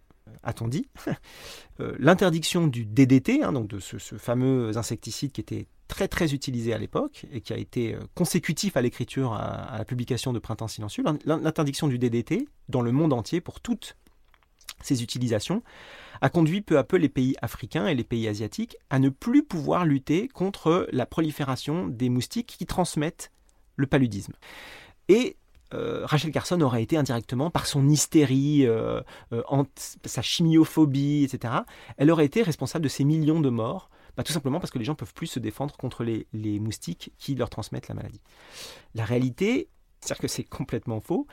a-t-on 0.43 0.69
dit, 0.69 0.88
euh, 1.81 1.95
l'interdiction 1.99 2.66
du 2.66 2.85
DDT, 2.85 3.43
hein, 3.43 3.52
donc 3.52 3.69
de 3.69 3.78
ce, 3.78 3.99
fameux 4.16 4.76
insecticide 4.76 5.33
qui 5.33 5.40
était 5.40 5.66
très 5.88 6.09
très 6.09 6.33
utilisé 6.33 6.73
à 6.73 6.78
l'époque 6.78 7.26
et 7.33 7.40
qui 7.40 7.52
a 7.52 7.59
été 7.59 7.95
euh, 7.95 8.00
consécutif 8.14 8.76
à 8.76 8.83
l'écriture 8.83 9.35
à, 9.35 9.76
la 9.78 9.85
publication 9.85 10.33
de 10.33 10.38
Printemps 10.38 10.69
silencieux, 10.69 11.04
l'interdiction 11.26 11.88
du 11.88 11.99
DDT 11.99 12.49
dans 12.69 12.83
le 12.83 12.93
monde 12.93 13.12
entier 13.12 13.40
pour 13.40 13.61
toutes 13.61 13.97
ces 14.83 15.02
utilisations 15.02 15.62
a 16.21 16.28
conduit 16.28 16.61
peu 16.61 16.78
à 16.78 16.85
peu 16.85 16.97
les 16.97 17.09
pays 17.09 17.35
africains 17.43 17.87
et 17.87 17.95
les 17.95 18.04
pays 18.04 18.28
asiatiques 18.28 18.76
à 18.90 18.99
ne 18.99 19.09
plus 19.09 19.43
pouvoir 19.43 19.85
lutter 19.85 20.28
contre 20.28 20.88
la 20.93 21.07
prolifération 21.07 21.87
des 21.87 22.09
moustiques 22.09 22.54
qui 22.59 22.66
transmettent 22.66 23.31
le 23.76 23.87
paludisme. 23.87 24.33
Et 25.09 25.37
euh, 25.37 25.44
Rachel 25.73 26.30
Carson 26.30 26.61
aurait 26.61 26.83
été 26.83 26.97
indirectement, 26.97 27.50
par 27.50 27.66
son 27.66 27.88
hystérie, 27.88 28.66
euh, 28.66 29.00
euh, 29.33 29.64
sa 30.04 30.23
chimiophobie, 30.23 31.25
etc., 31.25 31.54
elle 31.97 32.11
aurait 32.11 32.26
été 32.26 32.42
responsable 32.42 32.85
de 32.85 32.88
ces 32.88 33.04
millions 33.04 33.40
de 33.40 33.50
morts, 33.50 33.90
bah, 34.16 34.23
tout 34.23 34.33
simplement 34.33 34.61
parce 34.61 34.71
que 34.71 34.78
les 34.78 34.85
gens 34.85 34.94
peuvent 34.94 35.14
plus 35.14 35.26
se 35.26 35.40
défendre 35.40 35.76
contre 35.76 36.04
les, 36.04 36.26
les 36.33 36.61
moustiques 36.61 37.12
qui 37.18 37.35
leur 37.35 37.50
transmettent 37.50 37.88
la 37.88 37.94
maladie. 37.94 38.21
La 38.94 39.04
réalité, 39.04 39.68
c'est 40.00 40.16
que 40.18 40.28
c'est 40.28 40.44
complètement 40.44 41.00
faux. 41.00 41.26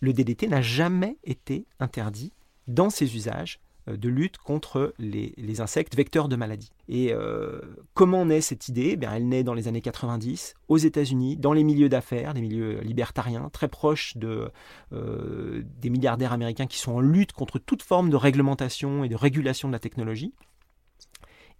Le 0.00 0.12
DDT 0.12 0.48
n'a 0.48 0.60
jamais 0.60 1.16
été 1.24 1.66
interdit 1.80 2.32
dans 2.66 2.90
ses 2.90 3.14
usages 3.16 3.60
euh, 3.60 3.65
de 3.86 4.08
lutte 4.08 4.38
contre 4.38 4.94
les, 4.98 5.60
insectes 5.60 5.96
vecteurs 5.96 6.28
de 6.28 6.36
maladies. 6.36 6.72
Et 6.88 7.12
euh, 7.12 7.60
comment 7.94 8.26
naît 8.26 8.40
cette 8.40 8.68
idée? 8.68 8.98
Eh 9.00 9.06
Elle 9.10 9.28
naît 9.28 9.44
dans 9.44 9.54
les 9.54 9.68
années 9.68 9.80
90 9.80 10.54
aux 10.68 10.76
États-Unis, 10.76 11.36
dans 11.36 11.52
les 11.52 11.64
milieux 11.64 11.88
d'affaires, 11.88 12.34
des 12.34 12.40
milieux 12.40 12.80
libertariens, 12.80 13.48
très 13.52 13.68
proches 13.68 14.14
euh, 14.22 15.62
des 15.80 15.90
milliardaires 15.90 16.32
américains 16.32 16.66
qui 16.66 16.78
sont 16.78 16.92
en 16.92 17.00
lutte 17.00 17.32
contre 17.32 17.58
toute 17.58 17.82
forme 17.82 18.10
de 18.10 18.16
réglementation 18.16 19.04
et 19.04 19.08
de 19.08 19.16
régulation 19.16 19.68
de 19.68 19.72
la 19.72 19.78
technologie. 19.78 20.34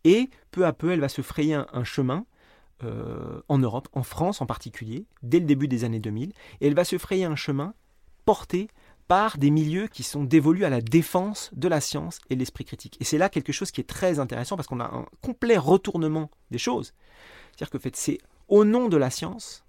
Et 0.04 0.28
peu 0.50 0.66
à 0.66 0.73
peu, 0.73 0.92
elle 0.92 1.00
va 1.00 1.09
se 1.09 1.23
frayer 1.23 1.54
un, 1.54 1.85
chemin 1.85 2.26
en 3.49 3.59
Europe, 3.59 3.88
en 3.92 4.02
France 4.02 4.40
en 4.40 4.47
particulier, 4.47 5.06
dès 5.23 5.40
le 5.40 5.47
début 5.47 5.66
des 5.66 5.85
années 5.85 5.99
2000, 5.99 6.33
et 6.61 6.66
elle 6.66 6.75
va 6.75 6.85
se 6.85 6.99
frayer 6.99 7.25
un 7.25 7.35
chemin 7.35 7.75
porté 8.25 8.68
par 9.09 9.39
des 9.39 9.51
milieux 9.51 9.87
qui 9.87 10.03
sont 10.03 10.25
dévolus 10.25 10.65
à 10.65 10.71
la 10.71 10.81
défense 10.81 11.51
de 11.55 11.69
la 11.69 11.81
science 11.81 12.19
et 12.31 12.35
de 12.35 12.41
l'esprit 12.41 12.65
critique. 12.65 12.97
Et 13.01 13.05
c'est 13.05 13.19
là 13.19 13.29
quelque 13.29 13.53
chose 13.53 13.71
qui 13.71 13.81
est 13.81 13.85
très 13.85 14.19
intéressant 14.19 14.57
parce 14.57 14.69
qu'on 14.69 14.81
a 14.81 14.85
un 14.85 15.07
complet 15.23 15.57
retournement 15.57 16.31
des 16.51 16.59
choses. 16.59 16.93
C'est-à-dire 17.53 17.71
que 17.71 17.79
fait, 17.79 17.97
c'est 17.97 18.19
au 18.49 18.65
nom 18.65 18.89
de 18.89 18.97
la 18.97 19.11
science, 19.11 19.65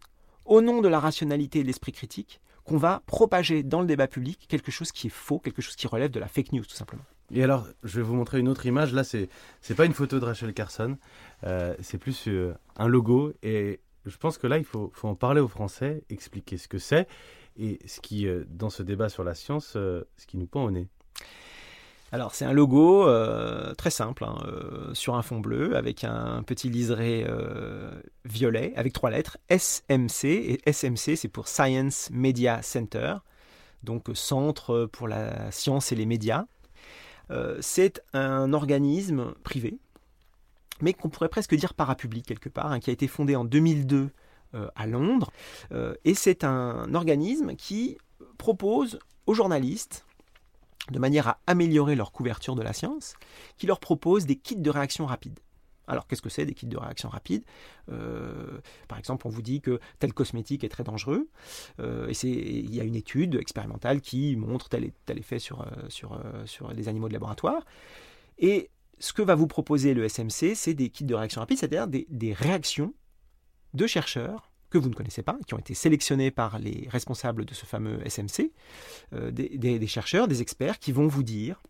au 0.45 0.61
nom 0.61 0.81
de 0.81 0.87
la 0.87 0.99
rationalité 0.99 1.59
et 1.59 1.61
de 1.61 1.67
l'esprit 1.67 1.91
critique, 1.91 2.41
qu'on 2.63 2.77
va 2.77 3.01
propager 3.05 3.63
dans 3.63 3.81
le 3.81 3.87
débat 3.87 4.07
public 4.07 4.45
quelque 4.49 4.71
chose 4.71 4.91
qui 4.91 5.07
est 5.07 5.11
faux, 5.11 5.39
quelque 5.39 5.61
chose 5.61 5.75
qui 5.75 5.87
relève 5.87 6.11
de 6.11 6.19
la 6.19 6.27
fake 6.27 6.51
news 6.51 6.65
tout 6.65 6.75
simplement. 6.75 7.03
Et 7.33 7.43
alors, 7.43 7.67
je 7.83 7.97
vais 7.97 8.01
vous 8.01 8.15
montrer 8.15 8.39
une 8.39 8.47
autre 8.47 8.65
image. 8.65 8.93
Là, 8.93 9.03
c'est 9.03 9.29
c'est 9.61 9.75
pas 9.75 9.85
une 9.85 9.93
photo 9.93 10.19
de 10.19 10.25
Rachel 10.25 10.53
Carson, 10.53 10.97
euh, 11.43 11.75
c'est 11.81 11.97
plus 11.97 12.27
euh, 12.27 12.53
un 12.77 12.87
logo. 12.87 13.33
Et 13.43 13.79
je 14.05 14.17
pense 14.17 14.37
que 14.37 14.47
là, 14.47 14.57
il 14.57 14.63
faut, 14.63 14.91
faut 14.93 15.07
en 15.07 15.15
parler 15.15 15.41
aux 15.41 15.47
Français, 15.47 16.03
expliquer 16.09 16.57
ce 16.57 16.67
que 16.67 16.77
c'est 16.77 17.07
et 17.57 17.79
ce 17.85 17.99
qui, 17.99 18.27
euh, 18.27 18.43
dans 18.49 18.69
ce 18.69 18.83
débat 18.83 19.09
sur 19.09 19.23
la 19.23 19.35
science, 19.35 19.73
euh, 19.75 20.03
ce 20.17 20.25
qui 20.25 20.37
nous 20.37 20.47
pend 20.47 20.63
au 20.63 20.71
nez. 20.71 20.87
Alors 22.13 22.33
c'est 22.33 22.45
un 22.45 22.53
logo 22.53 23.05
euh, 23.05 23.73
très 23.73 23.89
simple 23.89 24.23
hein, 24.23 24.37
sur 24.93 25.15
un 25.15 25.21
fond 25.21 25.41
bleu 25.41 25.75
avec 25.75 26.05
un 26.05 26.41
petit 26.41 26.69
liseré 26.69 27.27
violet 28.23 28.71
avec 28.77 28.93
trois 28.93 29.09
lettres 29.09 29.37
SMC 29.49 30.23
et 30.23 30.61
SMC 30.71 31.17
c'est 31.17 31.27
pour 31.27 31.49
Science 31.49 32.09
Media 32.13 32.61
Center 32.61 33.15
donc 33.83 34.05
centre 34.13 34.85
pour 34.85 35.09
la 35.09 35.51
science 35.51 35.91
et 35.91 35.95
les 35.95 36.05
médias. 36.05 36.45
c'est 37.59 38.01
un 38.13 38.53
organisme 38.53 39.33
privé 39.43 39.77
mais 40.79 40.93
qu'on 40.93 41.09
pourrait 41.09 41.27
presque 41.27 41.55
dire 41.55 41.73
parapublic 41.73 42.25
quelque 42.25 42.47
part 42.47 42.71
hein, 42.71 42.79
qui 42.79 42.89
a 42.89 42.93
été 42.93 43.09
fondé 43.09 43.35
en 43.35 43.43
2002 43.43 43.97
euh, 43.97 44.09
à 44.75 44.87
Londres. 44.87 45.31
Euh, 45.71 45.93
et 46.05 46.13
c'est 46.13 46.43
un 46.43 46.93
organisme 46.93 47.55
qui 47.55 47.97
propose 48.37 48.99
aux 49.25 49.33
journalistes, 49.33 50.05
de 50.91 50.99
manière 50.99 51.27
à 51.27 51.39
améliorer 51.47 51.95
leur 51.95 52.11
couverture 52.11 52.55
de 52.55 52.61
la 52.61 52.73
science, 52.73 53.15
qui 53.57 53.67
leur 53.67 53.79
propose 53.79 54.25
des 54.25 54.35
kits 54.35 54.55
de 54.55 54.69
réaction 54.69 55.05
rapide. 55.05 55.39
Alors, 55.89 56.05
qu'est-ce 56.05 56.21
que 56.21 56.29
c'est 56.29 56.45
des 56.45 56.53
kits 56.53 56.65
de 56.67 56.77
réaction 56.77 57.07
rapide? 57.07 57.43
Euh, 57.89 58.59
Par 58.89 58.97
exemple, 58.97 59.25
on 59.25 59.29
vous 59.29 59.41
dit 59.41 59.61
que 59.61 59.79
tel 59.99 60.13
cosmétique 60.13 60.63
est 60.65 60.69
très 60.69 60.83
dangereux, 60.83 61.29
et 61.79 62.11
il 62.25 62.75
y 62.75 62.81
a 62.81 62.83
une 62.83 62.95
étude 62.95 63.35
expérimentale 63.35 64.01
qui 64.01 64.35
montre 64.35 64.67
tel, 64.67 64.91
tel 65.05 65.17
effet 65.17 65.39
sur, 65.39 65.65
sur, 65.87 66.19
sur 66.45 66.73
les 66.73 66.89
animaux 66.89 67.07
de 67.07 67.13
laboratoire. 67.13 67.63
Et 68.37 68.69
ce 68.99 69.13
que 69.13 69.21
va 69.21 69.35
vous 69.35 69.47
proposer 69.47 69.93
le 69.93 70.07
SMC, 70.07 70.55
c'est 70.55 70.73
des 70.73 70.89
kits 70.89 71.05
de 71.05 71.15
réaction 71.15 71.41
rapide, 71.41 71.57
c'est-à-dire 71.57 71.87
des, 71.87 72.05
des 72.09 72.33
réactions 72.33 72.93
deux 73.73 73.87
chercheurs 73.87 74.51
que 74.69 74.77
vous 74.77 74.89
ne 74.89 74.93
connaissez 74.93 75.23
pas, 75.23 75.37
qui 75.47 75.53
ont 75.53 75.59
été 75.59 75.73
sélectionnés 75.73 76.31
par 76.31 76.59
les 76.59 76.87
responsables 76.89 77.45
de 77.45 77.53
ce 77.53 77.65
fameux 77.65 77.99
SMC, 78.07 78.51
euh, 79.13 79.31
des, 79.31 79.87
chercheurs, 79.87 80.27
des 80.27 80.41
experts 80.41 80.79
qui 80.79 80.91
vont 80.91 81.07
vous 81.07 81.23
dire 81.23 81.61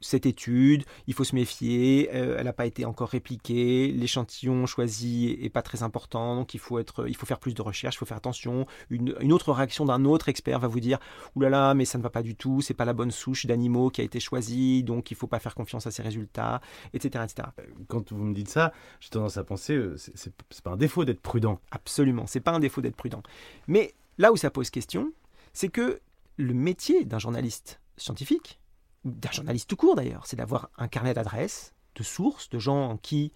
cette 0.00 0.26
étude, 0.26 0.84
il 1.06 1.14
faut 1.14 1.24
se 1.24 1.34
méfier, 1.34 2.10
euh, 2.14 2.36
elle 2.38 2.44
n'a 2.44 2.52
pas 2.52 2.66
été 2.66 2.84
encore 2.84 3.08
répliquée, 3.08 3.92
l'échantillon 3.92 4.66
choisi 4.66 5.38
est 5.40 5.50
pas 5.50 5.62
très 5.62 5.82
important, 5.82 6.36
donc 6.36 6.54
il 6.54 6.60
faut, 6.60 6.78
être, 6.78 7.08
il 7.08 7.16
faut 7.16 7.26
faire 7.26 7.38
plus 7.38 7.54
de 7.54 7.62
recherches, 7.62 7.96
il 7.96 7.98
faut 7.98 8.06
faire 8.06 8.16
attention. 8.16 8.66
Une, 8.90 9.32
autre 9.32 9.52
réaction 9.52 9.84
d'un 9.84 10.04
autre 10.04 10.28
expert 10.28 10.58
va 10.60 10.68
vous 10.68 10.80
dire 10.80 10.98
oulala, 11.34 11.74
mais 11.74 11.84
ça 11.84 11.98
ne 11.98 12.02
va 12.02 12.10
pas 12.10 12.22
du 12.22 12.36
tout, 12.36 12.60
c'est 12.60 12.74
pas 12.74 12.84
la 12.84 12.92
bonne 12.92 13.10
souche 13.10 13.46
d'animaux 13.46 13.90
qui 13.90 14.00
a 14.00 14.04
été 14.04 14.20
choisie, 14.20 14.82
donc 14.84 15.10
il 15.10 15.16
faut 15.16 15.26
pas 15.26 15.38
faire 15.38 15.54
confiance 15.54 15.86
à 15.86 15.90
ces 15.90 16.02
résultats, 16.02 16.60
etc. 16.92 17.24
etc. 17.24 17.48
Quand 17.88 18.12
vous 18.12 18.24
me 18.24 18.34
dites 18.34 18.48
ça, 18.48 18.72
j'ai 19.00 19.10
tendance 19.10 19.36
à 19.36 19.44
penser, 19.44 19.80
c'est 19.96 20.62
pas 20.62 20.72
un 20.72 20.76
défaut 20.76 21.04
d'être 21.04 21.20
prudent. 21.20 21.60
Absolument 21.70 22.04
c'est 22.26 22.40
pas 22.40 22.52
un 22.52 22.60
défaut 22.60 22.80
d'être 22.80 22.96
prudent. 22.96 23.22
Mais 23.66 23.94
là 24.18 24.32
où 24.32 24.36
ça 24.36 24.50
pose 24.50 24.70
question, 24.70 25.12
c'est 25.52 25.68
que 25.68 26.00
le 26.36 26.54
métier 26.54 27.04
d'un 27.04 27.18
journaliste 27.18 27.80
scientifique, 27.96 28.60
d'un 29.04 29.30
journaliste 29.30 29.68
tout 29.68 29.76
court 29.76 29.96
d'ailleurs, 29.96 30.26
c'est 30.26 30.36
d'avoir 30.36 30.70
un 30.78 30.88
carnet 30.88 31.14
d'adresses, 31.14 31.74
de 31.94 32.02
sources, 32.02 32.50
de 32.50 32.58
gens 32.58 32.90
en 32.90 32.96
qui 32.96 33.32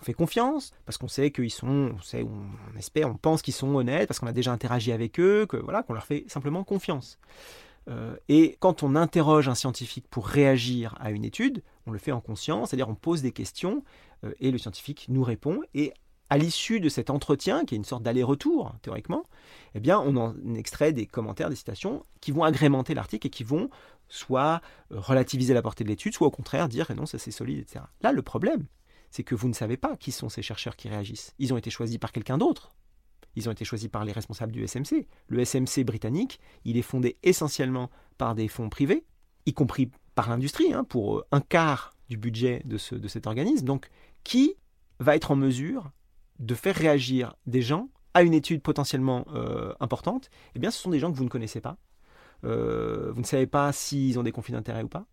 on 0.00 0.04
fait 0.04 0.14
confiance, 0.14 0.72
parce 0.84 0.98
qu'on 0.98 1.08
sait 1.08 1.30
qu'ils 1.30 1.52
sont, 1.52 1.92
on, 1.94 2.00
sait, 2.00 2.24
on 2.24 2.76
espère, 2.76 3.08
on 3.08 3.14
pense 3.14 3.40
qu'ils 3.40 3.54
sont 3.54 3.72
honnêtes, 3.74 4.08
parce 4.08 4.18
qu'on 4.18 4.26
a 4.26 4.32
déjà 4.32 4.52
interagi 4.52 4.90
avec 4.90 5.20
eux, 5.20 5.46
que 5.46 5.56
voilà, 5.56 5.84
qu'on 5.84 5.94
leur 5.94 6.04
fait 6.04 6.24
simplement 6.26 6.64
confiance. 6.64 7.18
Euh, 7.88 8.16
et 8.28 8.56
quand 8.60 8.82
on 8.82 8.94
interroge 8.96 9.48
un 9.48 9.54
scientifique 9.54 10.06
pour 10.08 10.26
réagir 10.26 10.96
à 11.00 11.10
une 11.10 11.24
étude, 11.24 11.62
on 11.86 11.92
le 11.92 11.98
fait 11.98 12.12
en 12.12 12.20
conscience, 12.20 12.70
c'est-à-dire 12.70 12.88
on 12.88 12.94
pose 12.94 13.22
des 13.22 13.32
questions 13.32 13.84
euh, 14.24 14.32
et 14.40 14.50
le 14.50 14.58
scientifique 14.58 15.06
nous 15.08 15.22
répond. 15.22 15.60
Et 15.74 15.92
à 16.32 16.38
l'issue 16.38 16.80
de 16.80 16.88
cet 16.88 17.10
entretien, 17.10 17.66
qui 17.66 17.74
est 17.74 17.76
une 17.76 17.84
sorte 17.84 18.02
d'aller-retour, 18.02 18.74
théoriquement, 18.80 19.26
eh 19.74 19.80
bien, 19.80 20.00
on 20.00 20.16
en 20.16 20.54
extrait 20.54 20.94
des 20.94 21.04
commentaires, 21.04 21.50
des 21.50 21.56
citations 21.56 22.06
qui 22.22 22.32
vont 22.32 22.42
agrémenter 22.42 22.94
l'article 22.94 23.26
et 23.26 23.30
qui 23.30 23.44
vont 23.44 23.68
soit 24.08 24.62
relativiser 24.88 25.52
la 25.52 25.60
portée 25.60 25.84
de 25.84 25.90
l'étude, 25.90 26.14
soit 26.14 26.28
au 26.28 26.30
contraire 26.30 26.70
dire 26.70 26.86
eh 26.90 26.94
non, 26.94 27.04
ça 27.04 27.18
c'est 27.18 27.32
solide, 27.32 27.58
etc. 27.58 27.84
Là, 28.00 28.12
le 28.12 28.22
problème, 28.22 28.64
c'est 29.10 29.24
que 29.24 29.34
vous 29.34 29.46
ne 29.46 29.52
savez 29.52 29.76
pas 29.76 29.94
qui 29.98 30.10
sont 30.10 30.30
ces 30.30 30.40
chercheurs 30.40 30.74
qui 30.74 30.88
réagissent. 30.88 31.34
Ils 31.38 31.52
ont 31.52 31.58
été 31.58 31.68
choisis 31.68 31.98
par 31.98 32.12
quelqu'un 32.12 32.38
d'autre. 32.38 32.72
Ils 33.36 33.50
ont 33.50 33.52
été 33.52 33.66
choisis 33.66 33.90
par 33.90 34.06
les 34.06 34.12
responsables 34.12 34.52
du 34.52 34.66
SMC. 34.66 35.06
Le 35.26 35.44
SMC 35.44 35.84
britannique, 35.84 36.40
il 36.64 36.78
est 36.78 36.82
fondé 36.82 37.18
essentiellement 37.22 37.90
par 38.16 38.34
des 38.34 38.48
fonds 38.48 38.70
privés, 38.70 39.04
y 39.44 39.52
compris 39.52 39.90
par 40.14 40.30
l'industrie, 40.30 40.72
hein, 40.72 40.84
pour 40.84 41.18
euh, 41.18 41.26
un 41.30 41.42
quart 41.42 41.92
du 42.08 42.16
budget 42.16 42.62
de, 42.64 42.78
ce, 42.78 42.94
de 42.94 43.08
cet 43.08 43.26
organisme. 43.26 43.66
Donc, 43.66 43.90
qui 44.24 44.54
va 44.98 45.14
être 45.14 45.30
en 45.30 45.36
mesure 45.36 45.92
de 46.38 46.54
faire 46.54 46.74
réagir 46.74 47.34
des 47.46 47.62
gens 47.62 47.88
à 48.14 48.22
une 48.22 48.34
étude 48.34 48.62
potentiellement 48.62 49.24
importante, 49.80 50.28
eh 50.54 50.58
bien, 50.58 50.70
ce 50.70 50.78
sont 50.78 50.90
des 50.90 50.98
gens 50.98 51.10
que 51.10 51.16
vous 51.16 51.24
ne 51.24 51.30
connaissez 51.30 51.60
pas. 51.62 51.78
vous 52.42 52.48
ne 52.50 53.24
savez 53.24 53.46
pas 53.46 53.72
s'ils 53.72 54.18
ont 54.18 54.22
des 54.22 54.32
conflits 54.32 54.52
d'intérêts 54.52 54.82
ou 54.82 54.88
pas. 54.88 55.06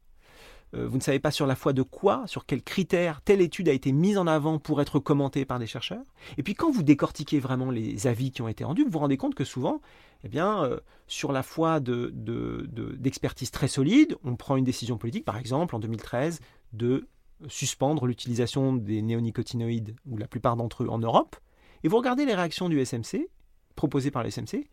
Euh, 0.76 0.88
vous 0.88 0.98
ne 0.98 1.02
savez 1.02 1.20
pas 1.20 1.32
sur 1.32 1.48
la 1.48 1.56
foi 1.56 1.74
de 1.74 1.82
quoi, 1.82 2.24
sur 2.28 2.46
quels 2.46 2.62
critères 2.62 3.22
telle 3.22 3.42
étude 3.42 3.70
a 3.70 3.74
été 3.74 3.92
mise 3.92 4.18
en 4.18 4.28
avant 4.28 4.60
pour 4.60 4.82
être 4.82 5.00
commentée 5.00 5.46
par 5.46 5.60
des 5.60 5.68
chercheurs. 5.68 6.04
Et 6.38 6.44
puis 6.44 6.54
quand 6.54 6.72
vous 6.72 6.84
décortiquez 6.84 7.40
vraiment 7.40 7.72
les 7.72 8.08
avis 8.08 8.32
qui 8.32 8.42
ont 8.42 8.48
été 8.48 8.64
rendus, 8.64 8.84
vous 8.84 8.92
vous 8.92 9.00
rendez 9.00 9.18
compte 9.18 9.36
que 9.36 9.44
souvent, 9.44 9.82
eh 10.24 10.30
bien, 10.30 10.64
euh, 10.64 10.80
sur 11.08 11.32
la 11.32 11.44
foi 11.44 11.80
d'expertise 11.80 13.50
de, 13.50 13.54
très 13.54 13.68
solide, 13.68 14.16
on 14.24 14.36
prend 14.36 14.58
une 14.58 14.66
décision 14.66 14.98
politique, 14.98 15.26
par 15.26 15.38
exemple 15.38 15.76
en 15.76 15.80
2013, 15.80 16.40
de 16.74 17.08
suspendre 17.48 18.06
l'utilisation 18.06 18.74
des 18.74 19.02
néonicotinoïdes, 19.02 19.96
ou 20.06 20.18
la 20.18 20.28
plupart 20.28 20.56
d'entre 20.56 20.84
eux 20.84 20.90
en 20.90 21.00
Europe, 21.00 21.36
et 21.84 21.88
vous 21.88 21.98
regardez 21.98 22.26
les 22.26 22.36
réactions 22.36 22.70
du 22.70 22.84
SMC, 22.84 23.30
proposées 23.76 24.12
par 24.12 24.24
le 24.24 24.30
SMC, 24.30 24.68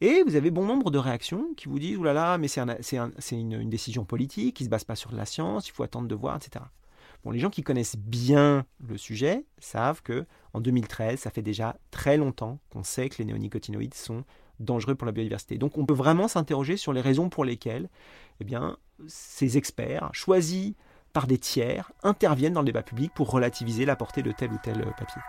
et 0.00 0.22
vous 0.22 0.36
avez 0.36 0.50
bon 0.50 0.64
nombre 0.64 0.90
de 0.90 0.98
réactions 0.98 1.54
qui 1.56 1.68
vous 1.68 1.78
disent 1.78 1.96
Ouh 1.96 2.04
là 2.04 2.12
là, 2.12 2.38
mais 2.38 2.48
c'est 2.48 2.60
une, 3.32 3.68
décision 3.68 4.04
politique 4.04 4.56
qui 4.56 4.62
ne 4.62 4.66
se 4.66 4.70
base 4.70 4.84
pas 4.84 4.94
sur 4.94 5.12
la 5.12 5.26
science, 5.26 5.68
il 5.68 5.72
faut 5.72 5.82
attendre 5.82 6.06
de 6.06 6.14
voir, 6.14 6.36
etc. 6.36 6.64
Bon, 7.24 7.32
les 7.32 7.40
gens 7.40 7.50
qui 7.50 7.62
connaissent 7.62 7.96
bien 7.96 8.64
le 8.86 8.96
sujet 8.96 9.44
savent 9.58 10.02
que 10.02 10.24
en 10.52 10.60
2013, 10.60 11.18
ça 11.18 11.30
fait 11.30 11.42
déjà 11.42 11.76
très 11.90 12.16
longtemps 12.16 12.60
qu'on 12.70 12.84
sait 12.84 13.08
que 13.08 13.16
les 13.18 13.24
néonicotinoïdes 13.24 13.94
sont 13.94 14.24
dangereux 14.60 14.94
pour 14.94 15.06
la 15.06 15.12
biodiversité. 15.12 15.58
Donc 15.58 15.78
on 15.78 15.86
peut 15.86 15.94
vraiment 15.94 16.28
s'interroger 16.28 16.76
sur 16.76 16.92
les 16.92 17.00
raisons 17.00 17.28
pour 17.28 17.44
lesquelles 17.44 17.88
eh 18.40 18.44
bien, 18.44 18.76
ces 19.08 19.56
experts, 19.56 20.10
choisis 20.12 20.74
par 21.12 21.26
des 21.26 21.38
tiers, 21.38 21.92
interviennent 22.02 22.52
dans 22.52 22.62
le 22.62 22.66
débat 22.66 22.82
public 22.82 23.12
pour 23.14 23.30
relativiser 23.30 23.84
la 23.84 23.96
portée 23.96 24.22
de 24.22 24.32
tel 24.32 24.52
ou 24.52 24.58
tel 24.62 24.78
papier 24.98 25.22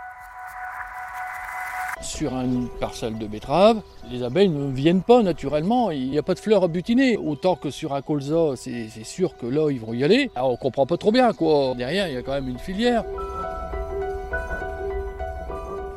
sur 2.01 2.33
une 2.33 2.69
parcelle 2.79 3.17
de 3.17 3.27
betterave, 3.27 3.81
les 4.09 4.23
abeilles 4.23 4.49
ne 4.49 4.71
viennent 4.71 5.01
pas 5.01 5.21
naturellement, 5.21 5.91
il 5.91 6.09
n'y 6.09 6.17
a 6.17 6.23
pas 6.23 6.33
de 6.33 6.39
fleurs 6.39 6.63
à 6.63 6.67
butiner. 6.67 7.17
Autant 7.17 7.55
que 7.55 7.69
sur 7.69 7.93
un 7.93 8.01
colza, 8.01 8.55
c'est 8.55 8.89
sûr 9.03 9.37
que 9.37 9.45
là, 9.45 9.69
ils 9.69 9.79
vont 9.79 9.93
y 9.93 10.03
aller. 10.03 10.31
Alors, 10.35 10.51
on 10.51 10.57
comprend 10.57 10.85
pas 10.85 10.97
trop 10.97 11.11
bien, 11.11 11.33
quoi. 11.33 11.73
Derrière, 11.75 12.07
il 12.07 12.13
y 12.13 12.17
a 12.17 12.21
quand 12.21 12.33
même 12.33 12.47
une 12.47 12.59
filière. 12.59 13.03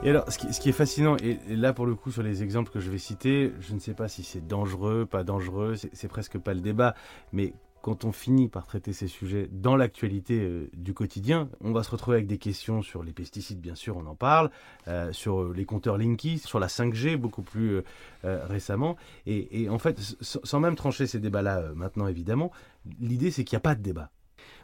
Et 0.05 0.11
alors, 0.11 0.25
ce 0.33 0.39
qui, 0.39 0.69
est 0.69 0.73
fascinant, 0.73 1.17
et, 1.23 1.39
là 1.49 1.73
pour 1.73 1.87
le 1.87 1.95
coup 1.95 2.11
sur 2.11 2.25
les 2.25 2.43
exemples 2.43 2.73
que 2.73 2.81
je 2.81 2.91
vais 2.91 2.99
citer, 2.99 3.53
je 3.61 3.73
ne 3.73 3.79
sais 3.79 3.95
pas 3.95 4.09
si 4.09 4.25
c'est 4.25 4.45
dangereux, 4.45 5.07
pas 5.07 5.23
dangereux, 5.23 5.77
c'est 5.93 6.09
presque 6.09 6.39
pas 6.39 6.55
le 6.55 6.61
débat, 6.61 6.97
mais 7.33 7.53
quand 7.83 8.05
on 8.05 8.13
finit 8.13 8.49
par 8.49 8.65
traiter 8.65 8.93
ces 8.93 9.09
sujets 9.09 9.49
dans 9.51 9.77
l'actualité 9.77 10.39
euh, 10.41 10.71
du 10.73 10.95
quotidien, 10.95 11.51
on 11.61 11.73
va 11.73 11.83
se 11.83 11.91
retrouver 11.91 12.17
avec 12.17 12.29
des 12.29 12.39
questions 12.39 12.81
sur 12.81 13.03
les 13.03 13.13
pesticides, 13.13 13.61
bien 13.61 13.75
sûr, 13.75 13.97
on 13.97 14.07
en 14.07 14.15
parle, 14.15 14.51
euh, 14.89 15.13
sur 15.13 15.53
les 15.53 15.65
compteurs 15.65 15.99
Linky, 15.99 16.39
sur 16.39 16.61
la 16.61 16.69
5G 16.69 17.17
beaucoup 17.17 17.43
plus 17.43 17.83
euh, 18.25 18.47
récemment. 18.47 18.97
Et, 19.27 19.69
en 19.69 19.79
fait, 19.79 19.99
sans 20.21 20.61
même 20.61 20.77
trancher 20.77 21.07
ces 21.07 21.19
débats-là 21.19 21.73
maintenant, 21.75 22.07
évidemment, 22.07 22.53
l'idée 23.01 23.31
c'est 23.31 23.45
qu'il 23.45 23.57
n'y 23.57 23.61
a 23.61 23.61
pas 23.61 23.75
de 23.75 23.83
débat. 23.83 24.11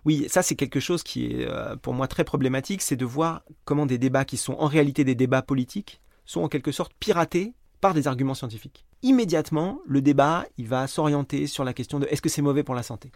Oui, 0.04 0.26
ça 0.28 0.42
c'est 0.42 0.54
quelque 0.54 0.80
chose 0.80 1.02
qui 1.02 1.26
est 1.26 1.48
pour 1.82 1.94
moi 1.94 2.06
très 2.08 2.24
problématique, 2.24 2.82
c'est 2.82 2.96
de 2.96 3.04
voir 3.04 3.42
comment 3.64 3.86
des 3.86 3.98
débats 3.98 4.24
qui 4.24 4.36
sont 4.36 4.54
en 4.54 4.66
réalité 4.66 5.04
des 5.04 5.14
débats 5.14 5.42
politiques 5.42 6.00
sont 6.24 6.42
en 6.42 6.48
quelque 6.48 6.72
sorte 6.72 6.92
piratés 6.94 7.54
par 7.80 7.94
des 7.94 8.08
arguments 8.08 8.34
scientifiques. 8.34 8.84
Immédiatement, 9.02 9.80
le 9.86 10.02
débat, 10.02 10.46
il 10.56 10.66
va 10.66 10.86
s'orienter 10.86 11.46
sur 11.46 11.64
la 11.64 11.72
question 11.72 11.98
de 11.98 12.06
est-ce 12.06 12.22
que 12.22 12.28
c'est 12.28 12.42
mauvais 12.42 12.62
pour 12.62 12.74
la 12.74 12.82
santé? 12.82 13.12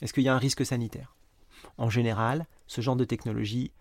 Est-ce 0.00 0.12
qu'il 0.12 0.24
y 0.24 0.28
a 0.28 0.34
un 0.34 0.38
risque 0.38 0.64
sanitaire? 0.66 1.16
En 1.78 1.88
général, 1.88 2.46
ce 2.66 2.80
genre 2.80 2.96
de 2.96 3.04
technologie, 3.04 3.72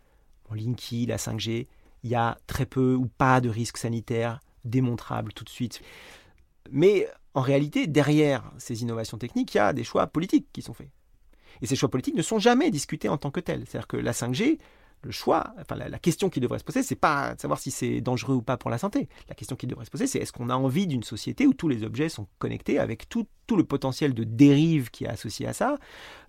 Linky, 0.53 1.05
la 1.05 1.17
5G, 1.17 1.67
il 2.03 2.09
y 2.09 2.15
a 2.15 2.37
très 2.47 2.65
peu 2.65 2.95
ou 2.95 3.07
pas 3.07 3.41
de 3.41 3.49
risque 3.49 3.77
sanitaire 3.77 4.39
démontrable 4.65 5.33
tout 5.33 5.43
de 5.43 5.49
suite. 5.49 5.81
Mais 6.71 7.07
en 7.33 7.41
réalité, 7.41 7.87
derrière 7.87 8.51
ces 8.57 8.81
innovations 8.81 9.17
techniques, 9.17 9.53
il 9.53 9.57
y 9.57 9.61
a 9.61 9.73
des 9.73 9.83
choix 9.83 10.07
politiques 10.07 10.47
qui 10.53 10.61
sont 10.61 10.73
faits. 10.73 10.89
Et 11.61 11.65
ces 11.65 11.75
choix 11.75 11.89
politiques 11.89 12.15
ne 12.15 12.21
sont 12.21 12.39
jamais 12.39 12.71
discutés 12.71 13.09
en 13.09 13.17
tant 13.17 13.31
que 13.31 13.39
tels. 13.39 13.65
C'est-à-dire 13.67 13.87
que 13.87 13.97
la 13.97 14.11
5G, 14.11 14.59
le 15.03 15.11
choix, 15.11 15.53
enfin 15.59 15.75
la, 15.75 15.99
question 15.99 16.29
qui 16.29 16.39
devrait 16.39 16.59
se 16.59 16.63
poser, 16.63 16.81
c'est 16.81 16.95
pas 16.95 17.35
de 17.35 17.41
savoir 17.41 17.59
si 17.59 17.71
c'est 17.71 18.01
dangereux 18.01 18.35
ou 18.35 18.41
pas 18.41 18.57
pour 18.57 18.69
la 18.69 18.77
santé. 18.77 19.09
La 19.27 19.35
question 19.35 19.55
qui 19.55 19.67
devrait 19.67 19.85
se 19.85 19.91
poser, 19.91 20.07
c'est 20.07 20.19
est-ce 20.19 20.31
qu'on 20.31 20.49
a 20.49 20.55
envie 20.55 20.87
d'une 20.87 21.03
société 21.03 21.45
où 21.45 21.53
tous 21.53 21.67
les 21.67 21.83
objets 21.83 22.09
sont 22.09 22.27
connectés 22.39 22.79
avec 22.79 23.09
tout, 23.09 23.27
le 23.55 23.63
potentiel 23.63 24.15
de 24.15 24.23
dérive 24.23 24.89
qui 24.89 25.03
est 25.03 25.09
associé 25.09 25.45
à 25.45 25.53
ça? 25.53 25.77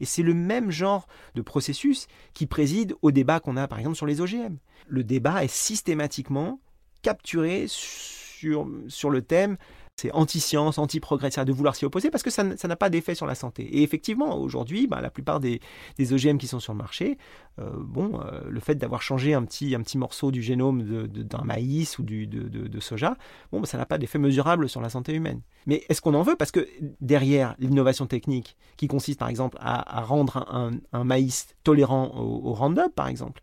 Et 0.00 0.04
c'est 0.04 0.22
le 0.22 0.34
même 0.34 0.70
genre 0.70 1.06
de 1.34 1.42
processus 1.42 2.06
qui 2.34 2.46
préside 2.46 2.94
au 3.00 3.10
débat 3.10 3.40
qu'on 3.40 3.56
a 3.56 3.68
par 3.68 3.78
exemple 3.78 3.96
sur 3.96 4.06
les 4.06 4.20
OGM. 4.20 4.56
Le 4.88 5.04
débat 5.04 5.44
est 5.44 5.48
systématiquement 5.52 6.60
capturé 7.02 7.66
sur 7.68 9.10
le 9.10 9.22
thème 9.22 9.56
c'est 9.96 10.10
anti-science, 10.12 10.78
anti-progrès, 10.78 11.30
de 11.44 11.52
vouloir 11.52 11.76
s'y 11.76 11.84
opposer 11.84 12.10
parce 12.10 12.24
que 12.24 12.30
ça 12.30 12.42
n'a 12.42 12.76
pas 12.76 12.90
d'effet 12.90 13.14
sur 13.14 13.26
la 13.26 13.34
santé. 13.34 13.62
Et 13.62 13.82
effectivement, 13.82 14.36
aujourd'hui, 14.36 14.86
bah, 14.86 15.00
la 15.00 15.10
plupart 15.10 15.38
des, 15.40 15.60
OGM 16.00 16.36
qui 16.36 16.48
sont 16.48 16.58
sur 16.58 16.72
le 16.72 16.78
marché, 16.78 17.16
euh, 17.60 17.70
bon, 17.76 18.20
euh, 18.20 18.40
le 18.48 18.60
fait 18.60 18.74
d'avoir 18.74 19.02
changé 19.02 19.34
un 19.34 19.44
petit, 19.44 19.76
morceau 19.96 20.32
du 20.32 20.42
génome 20.42 21.06
d'un 21.06 21.44
maïs 21.44 21.98
ou 21.98 22.02
de, 22.02 22.80
soja, 22.80 23.16
bah, 23.52 23.60
ça 23.64 23.78
n'a 23.78 23.86
pas 23.86 23.98
d'effet 23.98 24.18
mesurable 24.18 24.68
sur 24.68 24.80
la 24.80 24.88
santé 24.88 25.14
humaine. 25.14 25.40
Mais 25.66 25.84
est-ce 25.88 26.00
qu'on 26.00 26.14
en 26.14 26.22
veut? 26.22 26.36
Parce 26.36 26.50
que 26.50 26.68
derrière 27.00 27.54
l'innovation 27.60 28.06
technique, 28.06 28.56
qui 28.76 28.88
consiste 28.88 29.20
par 29.20 29.28
exemple 29.28 29.56
à, 29.60 30.02
rendre 30.02 30.44
un, 30.92 31.04
maïs 31.04 31.54
tolérant 31.62 32.08
au, 32.16 32.48
au 32.48 32.52
Roundup, 32.52 32.92
par 32.94 33.06
exemple, 33.06 33.42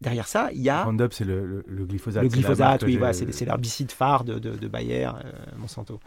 Derrière 0.00 0.26
ça, 0.26 0.50
il 0.52 0.62
y 0.62 0.70
a. 0.70 0.84
Roundup, 0.84 1.12
c'est 1.12 1.24
le, 1.24 1.64
glyphosate. 1.68 2.22
Le 2.22 2.28
glyphosate, 2.28 2.82
oui, 2.84 2.98
c'est 3.12 3.44
l'herbicide 3.44 3.92
phare 3.92 4.24
de, 4.24 4.38
de, 4.38 4.68
Bayer, 4.68 5.06
euh, 5.06 5.32
Monsanto. 5.58 6.00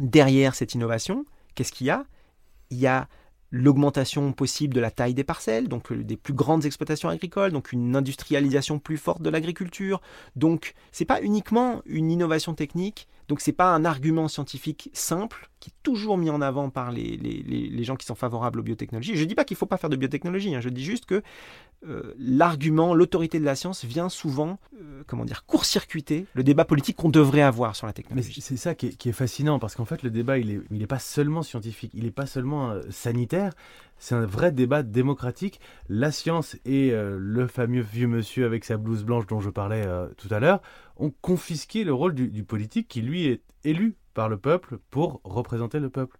Derrière 0.00 0.54
cette 0.54 0.74
innovation, 0.74 1.24
qu'est-ce 1.54 1.72
qu'il 1.72 1.86
y 1.86 1.90
a? 1.90 2.04
Il 2.70 2.78
y 2.78 2.86
a 2.86 3.08
l'augmentation 3.52 4.32
possible 4.32 4.74
de 4.74 4.80
la 4.80 4.90
taille 4.90 5.14
des 5.14 5.24
parcelles, 5.24 5.68
donc 5.68 5.90
euh, 5.90 6.02
des 6.02 6.16
plus 6.16 6.34
grandes 6.34 6.64
exploitations 6.64 7.08
agricoles, 7.08 7.52
donc 7.52 7.72
une 7.72 7.96
industrialisation 7.96 8.78
plus 8.78 8.96
forte 8.96 9.22
de 9.22 9.30
l'agriculture. 9.30 10.00
Donc, 10.36 10.74
c'est 10.92 11.04
pas 11.04 11.20
uniquement 11.20 11.82
une 11.86 12.10
innovation 12.10 12.54
technique, 12.54 13.08
donc 13.28 13.40
c'est 13.40 13.52
pas 13.52 13.72
un 13.72 13.84
argument 13.84 14.28
scientifique 14.28 14.90
simple 14.92 15.48
qui 15.58 15.70
est 15.70 15.78
toujours 15.82 16.16
mis 16.16 16.30
en 16.30 16.40
avant 16.40 16.70
par 16.70 16.90
les, 16.90 17.16
les, 17.16 17.42
les, 17.42 17.84
gens 17.84 17.96
qui 17.96 18.06
sont 18.06 18.14
favorables 18.14 18.60
aux 18.60 18.62
biotechnologies. 18.62 19.16
Je 19.16 19.20
ne 19.20 19.26
dis 19.26 19.34
pas 19.34 19.44
qu'il 19.44 19.54
ne 19.54 19.58
faut 19.58 19.66
pas 19.66 19.76
faire 19.76 19.90
de 19.90 19.96
biotechnologie, 19.96 20.54
hein. 20.54 20.60
je 20.60 20.68
dis 20.68 20.84
juste 20.84 21.06
que 21.06 21.22
euh, 21.88 22.14
l'argument, 22.18 22.94
l'autorité 22.94 23.40
de 23.40 23.44
la 23.44 23.56
science 23.56 23.86
vient 23.86 24.10
souvent, 24.10 24.58
euh, 24.78 25.02
comment 25.06 25.24
dire, 25.24 25.46
court-circuiter 25.46 26.26
le 26.34 26.42
débat 26.42 26.66
politique 26.66 26.96
qu'on 26.96 27.08
devrait 27.08 27.40
avoir 27.40 27.74
sur 27.74 27.86
la 27.86 27.94
technologie. 27.94 28.34
Mais 28.36 28.42
c'est 28.42 28.56
ça 28.58 28.74
qui 28.74 28.86
est, 28.86 29.12
fascinant, 29.12 29.58
parce 29.58 29.76
qu'en 29.76 29.86
fait 29.86 30.02
le 30.02 30.10
débat, 30.10 30.38
il 30.38 30.48
n'est 30.48 30.60
il 30.70 30.82
est 30.82 30.86
pas 30.86 30.98
seulement 30.98 31.42
scientifique, 31.42 31.92
il 31.94 32.04
n'est 32.04 32.10
pas 32.10 32.26
seulement 32.26 32.70
euh, 32.70 32.82
sanitaire, 32.90 33.54
c'est 33.98 34.14
un 34.14 34.26
vrai 34.26 34.52
débat 34.52 34.82
démocratique. 34.82 35.58
La 35.88 36.12
science 36.12 36.56
et 36.64 36.90
le 36.94 37.46
fameux 37.46 37.82
vieux 37.82 38.06
monsieur 38.06 38.46
avec 38.46 38.64
sa 38.64 38.78
blouse 38.78 39.04
blanche 39.04 39.26
dont 39.26 39.40
je 39.40 39.50
parlais 39.50 39.86
tout 40.16 40.28
à 40.30 40.40
l'heure 40.40 40.62
ont 40.96 41.12
confisqué 41.20 41.84
le 41.84 41.92
rôle 41.92 42.14
du 42.14 42.42
politique 42.42 42.88
qui 42.88 43.02
lui 43.02 43.26
est 43.26 43.42
élu 43.62 43.96
par 44.14 44.28
le 44.28 44.38
peuple 44.38 44.78
pour 44.90 45.20
représenter 45.24 45.78
le 45.78 45.90
peuple. 45.90 46.18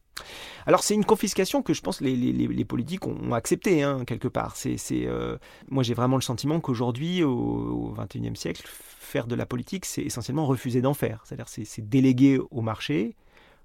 Alors 0.67 0.83
c'est 0.83 0.95
une 0.95 1.05
confiscation 1.05 1.63
que 1.63 1.73
je 1.73 1.81
pense 1.81 2.01
les, 2.01 2.15
les, 2.15 2.65
politiques 2.65 3.07
ont, 3.07 3.33
accepté 3.33 3.83
hein, 3.83 4.05
quelque 4.05 4.29
part. 4.29 4.57
C'est, 4.57 4.77
euh, 4.93 5.39
moi 5.69 5.83
j'ai 5.83 5.95
vraiment 5.95 6.17
le 6.17 6.23
sentiment 6.23 6.61
qu'aujourd'hui, 6.61 7.23
au 7.23 7.95
XXIe 7.97 8.37
siècle, 8.37 8.69
faire 9.11 9.27
de 9.27 9.35
la 9.35 9.47
politique, 9.47 9.85
c'est 9.85 10.03
essentiellement 10.03 10.47
refuser 10.47 10.81
d'en 10.83 10.95
faire. 10.95 11.23
C'est-à-dire 11.25 11.49
c'est, 11.49 11.89
déléguer 11.89 12.39
au 12.51 12.61
marché 12.61 13.17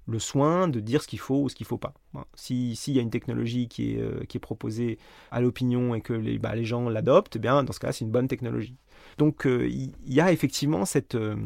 le 0.08 0.18
soin 0.20 0.68
de 0.68 0.78
dire 0.78 1.02
ce 1.02 1.08
qu'il 1.08 1.18
faut 1.18 1.42
ou 1.42 1.48
ce 1.48 1.56
qu'il 1.56 1.64
ne 1.64 1.68
faut 1.68 1.78
pas. 1.78 1.94
S'il 2.34 2.74
y 2.94 2.98
a 2.98 3.02
une 3.02 3.10
technologie 3.10 3.66
qui 3.66 3.92
est, 3.94 4.00
euh, 4.00 4.24
qui 4.28 4.36
est 4.36 4.40
proposée 4.40 4.98
à 5.32 5.40
l'opinion 5.40 5.94
et 5.94 6.00
que 6.00 6.12
les, 6.12 6.38
bah, 6.38 6.60
gens 6.62 6.88
l'adoptent, 6.88 7.36
eh 7.36 7.38
bien 7.40 7.64
dans 7.64 7.72
ce 7.72 7.80
cas 7.80 7.92
c'est 7.92 8.04
une 8.04 8.12
bonne 8.12 8.28
technologie. 8.28 8.76
Donc 9.18 9.46
euh, 9.46 9.66
il 9.68 9.92
y, 10.06 10.20
a 10.20 10.30
effectivement 10.30 10.84
cette 10.84 11.14
euh, 11.14 11.36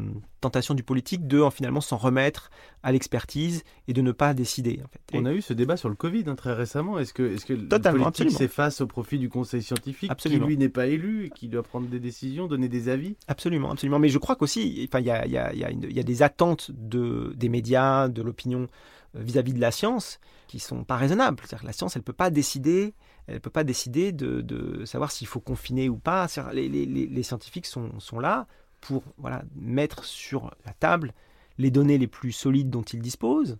tentation 0.41 0.73
du 0.73 0.83
politique 0.83 1.27
de 1.27 1.41
finalement 1.51 1.79
s'en 1.79 1.95
remettre 1.95 2.51
à 2.83 2.91
l'expertise 2.91 3.63
et 3.87 3.93
de 3.93 4.01
ne 4.01 4.11
pas 4.11 4.33
décider. 4.33 4.81
On 5.13 5.25
a 5.25 5.33
eu 5.33 5.41
ce 5.41 5.53
débat 5.53 5.77
sur 5.77 5.87
le 5.87 5.95
Covid 5.95 6.25
hein, 6.27 6.35
très 6.35 6.53
récemment. 6.53 6.99
Est-ce 6.99 7.13
que, 7.13 7.37
que 7.45 7.53
le 7.53 7.67
politique 7.67 8.31
s'efface 8.31 8.81
au 8.81 8.87
profit 8.87 9.19
du 9.19 9.29
conseil 9.29 9.61
scientifique 9.61 10.13
qui 10.17 10.37
lui 10.37 10.57
n'est 10.57 10.69
pas 10.69 10.87
élu 10.87 11.25
et 11.25 11.29
qui 11.29 11.47
doit 11.47 11.63
prendre 11.63 11.87
des 11.87 11.99
décisions, 11.99 12.47
donner 12.47 12.67
des 12.67 12.89
avis? 12.89 13.15
Absolument, 13.27 13.71
absolument. 13.71 13.99
Mais 13.99 14.09
je 14.09 14.17
crois 14.17 14.35
qu'aussi, 14.35 14.89
il 14.91 15.05
y 15.05 15.09
a, 15.09 15.25
y, 15.27 15.37
a, 15.37 15.53
y 15.53 15.99
a, 15.99 16.03
des 16.03 16.23
attentes 16.23 16.71
de, 16.73 17.33
des 17.37 17.49
médias, 17.49 18.09
de 18.09 18.21
l'opinion 18.21 18.67
vis-à-vis 19.13 19.53
de 19.53 19.59
la 19.59 19.71
science 19.71 20.19
qui 20.47 20.59
sont 20.59 20.83
pas 20.83 20.97
raisonnables. 20.97 21.37
C'est-à-dire 21.39 21.61
que 21.61 21.65
la 21.65 21.73
science, 21.73 21.95
elle 21.95 22.03
peut 22.03 22.13
pas 22.13 22.29
décider, 22.29 22.93
elle 23.27 23.39
peut 23.39 23.49
pas 23.49 23.63
décider 23.63 24.11
de, 24.11 24.83
savoir 24.85 25.11
s'il 25.11 25.27
faut 25.27 25.39
confiner 25.39 25.89
ou 25.89 25.97
pas. 25.97 26.27
Les, 26.53 26.67
les, 26.67 26.85
les, 26.85 27.23
scientifiques 27.23 27.65
sont, 27.65 27.99
sont, 27.99 28.19
là 28.19 28.47
pour 28.79 29.03
voilà, 29.17 29.43
mettre 29.55 30.03
sur 30.03 30.51
la 30.65 30.73
table 30.73 31.13
les 31.57 31.71
données 31.71 31.97
les 31.97 32.07
plus 32.07 32.31
solides 32.31 32.69
dont 32.69 32.81
ils 32.81 33.01
disposent, 33.01 33.57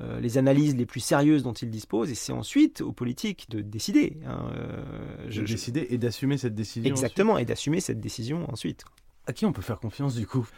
euh, 0.00 0.20
les 0.20 0.38
analyses 0.38 0.76
les 0.76 0.86
plus 0.86 1.00
sérieuses 1.00 1.42
dont 1.42 1.52
ils 1.52 1.70
disposent, 1.70 2.10
et 2.10 2.14
c'est 2.14 2.32
ensuite 2.32 2.80
aux 2.80 2.92
politiques 2.92 3.48
de 3.50 3.60
décider. 3.60 4.18
Hein, 4.26 4.50
euh, 4.54 5.28
de 5.28 5.42
décider 5.42 5.86
et 5.90 5.98
d'assumer 5.98 6.38
cette 6.38 6.54
décision. 6.54 6.90
Exactement, 6.90 7.38
et 7.38 7.44
d'assumer 7.44 7.80
cette 7.80 8.00
décision 8.00 8.50
ensuite. 8.50 8.84
À 9.26 9.32
qui 9.32 9.46
on 9.46 9.52
peut 9.52 9.62
faire 9.62 9.78
confiance 9.78 10.14
du 10.14 10.26
coup? 10.26 10.48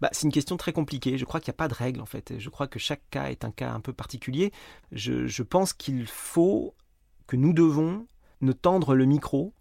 Bah, 0.00 0.08
C'est 0.12 0.26
une 0.26 0.32
question 0.32 0.56
très 0.56 0.72
compliquée. 0.72 1.18
Je 1.18 1.24
crois 1.24 1.40
qu'il 1.40 1.50
n'y 1.50 1.56
a 1.56 1.58
pas 1.58 1.68
de 1.68 1.74
règle 1.74 2.00
en 2.00 2.06
fait. 2.06 2.34
Je 2.38 2.48
crois 2.50 2.66
que 2.66 2.78
chaque 2.78 3.02
cas 3.10 3.30
est 3.30 3.44
un 3.44 3.50
cas 3.50 3.72
un 3.72 3.80
peu 3.80 3.92
particulier. 3.92 4.52
Je, 4.90 5.42
pense 5.42 5.72
qu'il 5.72 6.06
faut 6.06 6.74
que 7.26 7.36
nous 7.36 7.52
devons 7.52 8.06
ne 8.40 8.52
tendre 8.52 8.94
le 8.94 9.04
micro 9.04 9.52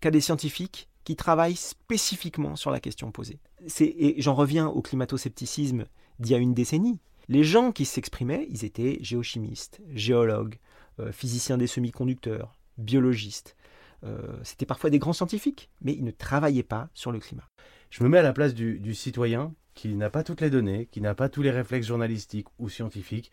qu'à 0.00 0.10
des 0.10 0.20
scientifiques 0.20 0.88
qui 1.04 1.16
travaillent 1.16 1.56
spécifiquement 1.56 2.56
sur 2.56 2.70
la 2.70 2.80
question 2.80 3.10
posée. 3.10 3.40
Et 3.80 4.14
j'en 4.18 4.34
reviens 4.34 4.68
au 4.68 4.82
climato-scepticisme 4.82 5.84
d'il 6.18 6.32
y 6.32 6.34
a 6.34 6.38
une 6.38 6.54
décennie. 6.54 7.00
Les 7.28 7.44
gens 7.44 7.72
qui 7.72 7.84
s'exprimaient, 7.84 8.46
ils 8.50 8.64
étaient 8.64 8.98
géochimistes, 9.00 9.80
géologues, 9.94 10.58
euh, 11.00 11.12
physiciens 11.12 11.56
des 11.56 11.66
semi-conducteurs, 11.66 12.58
biologistes. 12.78 13.56
Euh, 14.04 14.36
C'était 14.42 14.66
parfois 14.66 14.90
des 14.90 14.98
grands 14.98 15.12
scientifiques, 15.12 15.70
mais 15.80 15.92
ils 15.92 16.04
ne 16.04 16.10
travaillaient 16.10 16.62
pas 16.62 16.88
sur 16.94 17.12
le 17.12 17.20
climat. 17.20 17.48
Je 17.90 18.02
me 18.02 18.08
mets 18.08 18.18
à 18.18 18.22
la 18.22 18.32
place 18.32 18.54
du, 18.54 18.94
citoyen 18.94 19.54
qui 19.74 19.94
n'a 19.94 20.10
pas 20.10 20.22
toutes 20.24 20.40
les 20.40 20.50
données, 20.50 20.86
qui 20.90 21.00
n'a 21.00 21.14
pas 21.14 21.28
tous 21.28 21.42
les 21.42 21.50
réflexes 21.50 21.86
journalistiques 21.86 22.48
ou 22.58 22.68
scientifiques, 22.68 23.30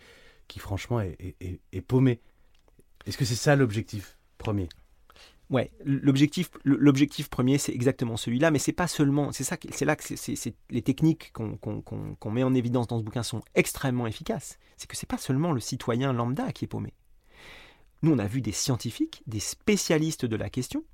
qui 0.47 0.59
franchement 0.59 1.01
est 1.01 1.81
paumé. 1.81 2.19
Est-ce 3.05 3.17
que 3.17 3.25
c'est 3.25 3.35
ça 3.35 3.55
l'objectif 3.55 4.17
premier? 4.37 4.69
Ouais, 5.49 5.71
l'objectif, 5.83 6.51
l'objectif 6.63 7.27
premier, 7.27 7.57
c'est 7.57 7.73
exactement 7.73 8.17
celui-là, 8.17 8.51
mais 8.51 8.59
c'est 8.59 8.71
pas 8.71 8.87
seulement, 8.87 9.31
c'est 9.31 9.43
ça, 9.43 9.57
c'est 9.71 9.85
là 9.85 9.95
que 9.95 10.15
c'est, 10.15 10.55
les 10.69 10.81
techniques 10.83 11.31
qu'on, 11.33 12.31
met 12.31 12.43
en 12.43 12.53
évidence 12.53 12.85
dans 12.85 12.99
ce 12.99 13.03
bouquin 13.03 13.23
sont 13.23 13.41
extrêmement 13.55 14.05
efficaces. 14.05 14.59
C'est 14.77 14.87
que 14.87 14.95
c'est 14.95 15.09
pas 15.09 15.17
seulement 15.17 15.51
le 15.51 15.59
citoyen 15.59 16.13
lambda 16.13 16.51
qui 16.51 16.65
est 16.65 16.67
paumé. 16.67 16.93
Nous, 18.03 18.13
on 18.13 18.19
a 18.19 18.27
vu 18.27 18.41
des 18.41 18.51
scientifiques, 18.51 19.23
des 19.25 19.39
spécialistes 19.39 20.25
de 20.25 20.35
la 20.35 20.51
question, 20.51 20.85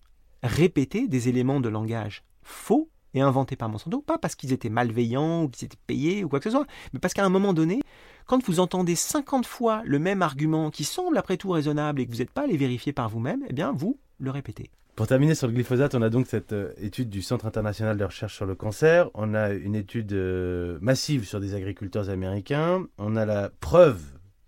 répéter 0.41 1.09
des 1.09 1.27
éléments 1.27 1.59
de 1.59 1.67
langage 1.67 2.23
faux 2.41 2.89
et 3.15 3.21
inventés 3.21 3.55
par 3.55 3.69
Monsanto, 3.69 4.01
pas 4.01 4.19
parce 4.19 4.35
qu'ils 4.35 4.53
étaient 4.53 4.69
malveillants 4.69 5.43
ou 5.43 5.49
qu'ils 5.49 5.65
étaient 5.65 5.77
payés 5.87 6.23
ou 6.23 6.29
quoi 6.29 6.39
que 6.39 6.43
ce 6.43 6.51
soit, 6.51 6.67
mais 6.93 6.99
parce 6.99 7.13
qu'à 7.13 7.25
un 7.25 7.29
moment 7.29 7.53
donné, 7.53 7.81
quand 8.27 8.43
vous 8.45 8.59
entendez 8.59 8.95
50 8.95 9.45
fois 9.45 9.81
le 9.85 9.97
même 9.97 10.21
argument 10.21 10.69
qui 10.69 10.83
semble 10.83 11.17
après 11.17 11.37
tout 11.37 11.49
raisonnable 11.49 12.01
et 12.01 12.05
que 12.05 12.11
vous 12.11 12.17
n'êtes 12.17 12.31
pas 12.31 12.43
allé 12.43 12.57
vérifier 12.57 12.93
par 12.93 13.09
vous-même, 13.09 13.43
eh 13.49 13.53
bien 13.53 13.71
vous 13.71 13.97
le 14.19 14.29
répétez. 14.29 14.69
Pour 14.95 15.07
terminer 15.07 15.35
sur 15.35 15.47
le 15.47 15.53
glyphosate, 15.53 15.93
on 15.93 16.01
a 16.01 16.09
donc 16.09 16.25
cette 16.27 16.53
euh, 16.53 16.71
étude 16.77 17.09
du 17.09 17.21
Centre 17.21 17.45
international 17.45 17.97
de 17.97 18.05
recherche 18.05 18.35
sur 18.35 18.45
le 18.45 18.55
cancer, 18.55 19.09
on 19.13 19.33
a 19.33 19.49
une 19.51 19.75
étude 19.75 20.13
euh, 20.13 20.77
massive 20.81 21.25
sur 21.25 21.41
des 21.41 21.53
agriculteurs 21.53 22.09
américains, 22.09 22.85
on 22.97 23.17
a 23.17 23.25
la 23.25 23.49
preuve 23.59 24.01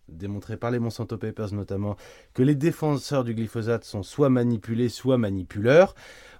démontrée 0.07 0.57
par 0.57 0.71
les 0.71 0.79
Monsanto 0.79 1.17
Papers 1.17 1.53
notamment 1.53 1.97
que 2.33 2.43
les 2.43 2.55
défenseurs 2.55 3.23
du 3.23 3.33
glyphosate 3.33 3.83
sont 3.83 4.03
soit 4.03 4.29
manipulés, 4.29 4.87
soit 4.89 5.17
manipuleurs. 5.17 5.95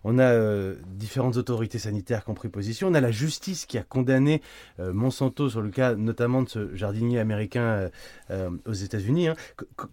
On 0.09 0.19
a 0.19 0.31
euh, 0.31 0.75
différentes 0.87 1.35
autorités 1.35 1.79
sanitaires 1.79 2.23
qui 2.23 2.31
ont 2.31 2.33
pris 2.33 2.47
position. 2.47 2.87
On 2.87 2.93
a 2.93 3.01
la 3.01 3.11
justice 3.11 3.65
qui 3.65 3.77
a 3.77 3.83
condamné 3.83 4.41
Monsanto 4.79 5.49
sur 5.49 5.61
le 5.61 5.69
cas 5.69 5.95
notamment 5.95 6.43
de 6.43 6.49
ce 6.49 6.75
jardinier 6.75 7.19
américain 7.19 7.89
aux 8.65 8.73
États-Unis. 8.73 9.27
Hein. 9.27 9.35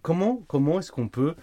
Comment, 0.01 0.41
comment 0.47 0.79
est-ce 0.79 0.91
qu'on 0.91 1.09
peut 1.09 1.35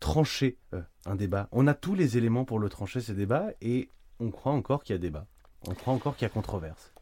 trancher 0.00 0.56
euh, 0.74 0.80
un 1.06 1.14
débat? 1.14 1.48
On 1.52 1.66
a 1.66 1.74
tous 1.74 1.94
les 1.94 2.16
éléments 2.16 2.44
pour 2.44 2.58
le 2.58 2.68
trancher, 2.68 3.00
ce 3.00 3.12
débat, 3.12 3.48
et 3.60 3.90
on 4.18 4.30
croit 4.30 4.52
encore 4.52 4.82
qu'il 4.82 4.94
y 4.94 4.98
a 4.98 5.00
débat. 5.00 5.26
On 5.68 5.74
croit 5.74 5.94
encore 5.94 6.16
qu'il 6.16 6.26
y 6.26 6.30
a 6.30 6.32
controverse. 6.32 6.92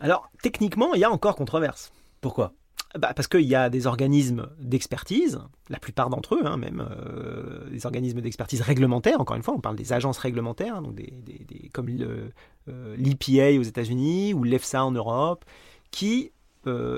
Alors, 0.00 0.30
techniquement, 0.42 0.92
il 0.94 1.00
y 1.00 1.04
a 1.04 1.10
encore 1.10 1.36
controverse. 1.36 1.92
Pourquoi? 2.20 2.52
Bah, 2.96 3.12
Parce 3.14 3.28
qu'il 3.28 3.42
y 3.42 3.54
a 3.54 3.70
des 3.70 3.86
organismes 3.86 4.48
d'expertise, 4.58 5.40
la 5.68 5.78
plupart 5.78 6.10
d'entre 6.10 6.36
eux, 6.36 6.46
hein, 6.46 6.56
même 6.56 6.86
euh, 6.90 7.68
des 7.70 7.86
organismes 7.86 8.20
d'expertise 8.20 8.60
réglementaires, 8.60 9.20
encore 9.20 9.36
une 9.36 9.42
fois, 9.42 9.54
on 9.54 9.60
parle 9.60 9.76
des 9.76 9.92
agences 9.92 10.18
réglementaires, 10.18 10.76
hein, 10.76 10.82
donc 10.82 10.94
des, 10.94 11.70
comme 11.72 11.88
l'EPA 11.88 13.42
euh, 13.42 13.58
aux 13.58 13.62
États-Unis 13.62 14.34
ou 14.34 14.44
l'EFSA 14.44 14.84
en 14.84 14.92
Europe, 14.92 15.44
qui 15.90 16.32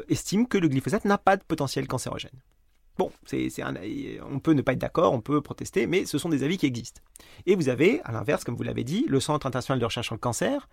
estiment 0.09 0.47
que 0.47 0.59
le 0.59 0.67
glyphosate 0.67 1.05
n'a 1.05 1.17
pas 1.17 1.37
de 1.37 1.45
potentiel 1.45 1.87
cancérogène. 1.87 2.43
Bon, 3.01 3.11
on 4.31 4.41
peut 4.41 4.53
ne 4.53 4.61
pas 4.61 4.73
être 4.75 4.79
d'accord, 4.79 5.15
on 5.15 5.23
peut 5.23 5.41
protester, 5.41 5.87
mais 5.87 6.05
ce 6.05 6.19
sont 6.19 6.29
des 6.29 6.43
avis 6.43 6.59
qui 6.59 6.67
existent. 6.67 7.01
Et 7.47 7.55
vous 7.55 7.71
avez, 7.71 8.03
à 8.03 8.13
l'inverse, 8.13 8.45
comme 8.45 8.57
vous 8.57 8.63
l'avez 8.63 8.85
dit, 8.85 9.07
le 9.09 9.21
Centre 9.21 9.47
international 9.47 9.81
de 9.81 9.85
recherche 9.87 10.09
sur 10.09 10.15
le 10.15 10.21
cancer, 10.21 10.69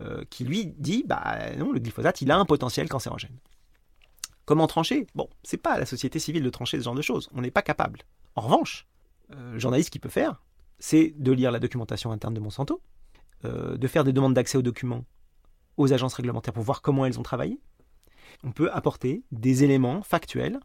euh, 0.00 0.22
qui 0.30 0.44
lui 0.44 0.66
dit, 0.66 1.02
bah 1.04 1.56
non, 1.58 1.72
le 1.72 1.80
glyphosate, 1.80 2.20
il 2.22 2.30
a 2.30 2.38
un 2.38 2.44
potentiel 2.44 2.88
cancérogène. 2.88 3.36
Comment 4.44 4.66
trancher? 4.66 5.06
Bon, 5.14 5.28
c'est 5.42 5.56
pas 5.56 5.72
à 5.72 5.78
la 5.78 5.86
société 5.86 6.18
civile 6.18 6.42
de 6.42 6.50
trancher 6.50 6.78
ce 6.78 6.84
genre 6.84 6.94
de 6.94 7.02
choses. 7.02 7.28
On 7.34 7.42
n'est 7.42 7.50
pas 7.50 7.62
capable. 7.62 8.00
En 8.34 8.42
revanche, 8.42 8.86
euh, 9.34 9.52
le 9.52 9.58
journaliste 9.58 9.90
qui 9.90 9.98
peut 9.98 10.08
faire, 10.08 10.42
c'est 10.78 11.14
de 11.16 11.32
lire 11.32 11.52
la 11.52 11.60
documentation 11.60 12.10
interne 12.10 12.34
de 12.34 12.40
Monsanto, 12.40 12.82
euh, 13.44 13.76
de 13.76 13.86
faire 13.86 14.04
des 14.04 14.12
demandes 14.12 14.34
d'accès 14.34 14.58
aux 14.58 14.62
documents 14.62 15.04
aux 15.76 15.92
agences 15.92 16.14
réglementaires 16.14 16.52
pour 16.52 16.64
voir 16.64 16.82
comment 16.82 17.06
elles 17.06 17.18
ont 17.18 17.22
travaillé. 17.22 17.60
On 18.44 18.52
peut 18.52 18.70
apporter 18.72 19.22
des 19.30 19.64
éléments 19.64 20.02
factuels 20.02 20.58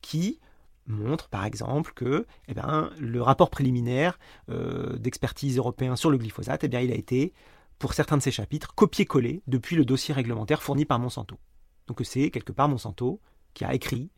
qui 0.00 0.38
montre 0.86 1.28
par 1.28 1.44
exemple 1.44 1.92
que 1.94 2.26
eh 2.48 2.54
ben, 2.54 2.90
le 2.98 3.22
rapport 3.22 3.50
préliminaire 3.50 4.18
euh, 4.50 4.96
d'expertise 4.98 5.56
européen 5.56 5.96
sur 5.96 6.10
le 6.10 6.18
glyphosate, 6.18 6.64
eh 6.64 6.68
bien, 6.68 6.80
il 6.80 6.92
a 6.92 6.96
été, 6.96 7.32
pour 7.78 7.94
certains 7.94 8.16
de 8.16 8.22
ses 8.22 8.30
chapitres, 8.30 8.74
copié-collé 8.74 9.42
depuis 9.46 9.76
le 9.76 9.84
dossier 9.84 10.12
réglementaire 10.12 10.62
fourni 10.62 10.84
par 10.84 10.98
Monsanto. 10.98 11.38
Donc 11.86 12.00
c'est 12.04 12.30
quelque 12.30 12.52
part 12.52 12.68
Monsanto 12.68 13.20
qui 13.54 13.64
a 13.64 13.74
écrit 13.74 14.10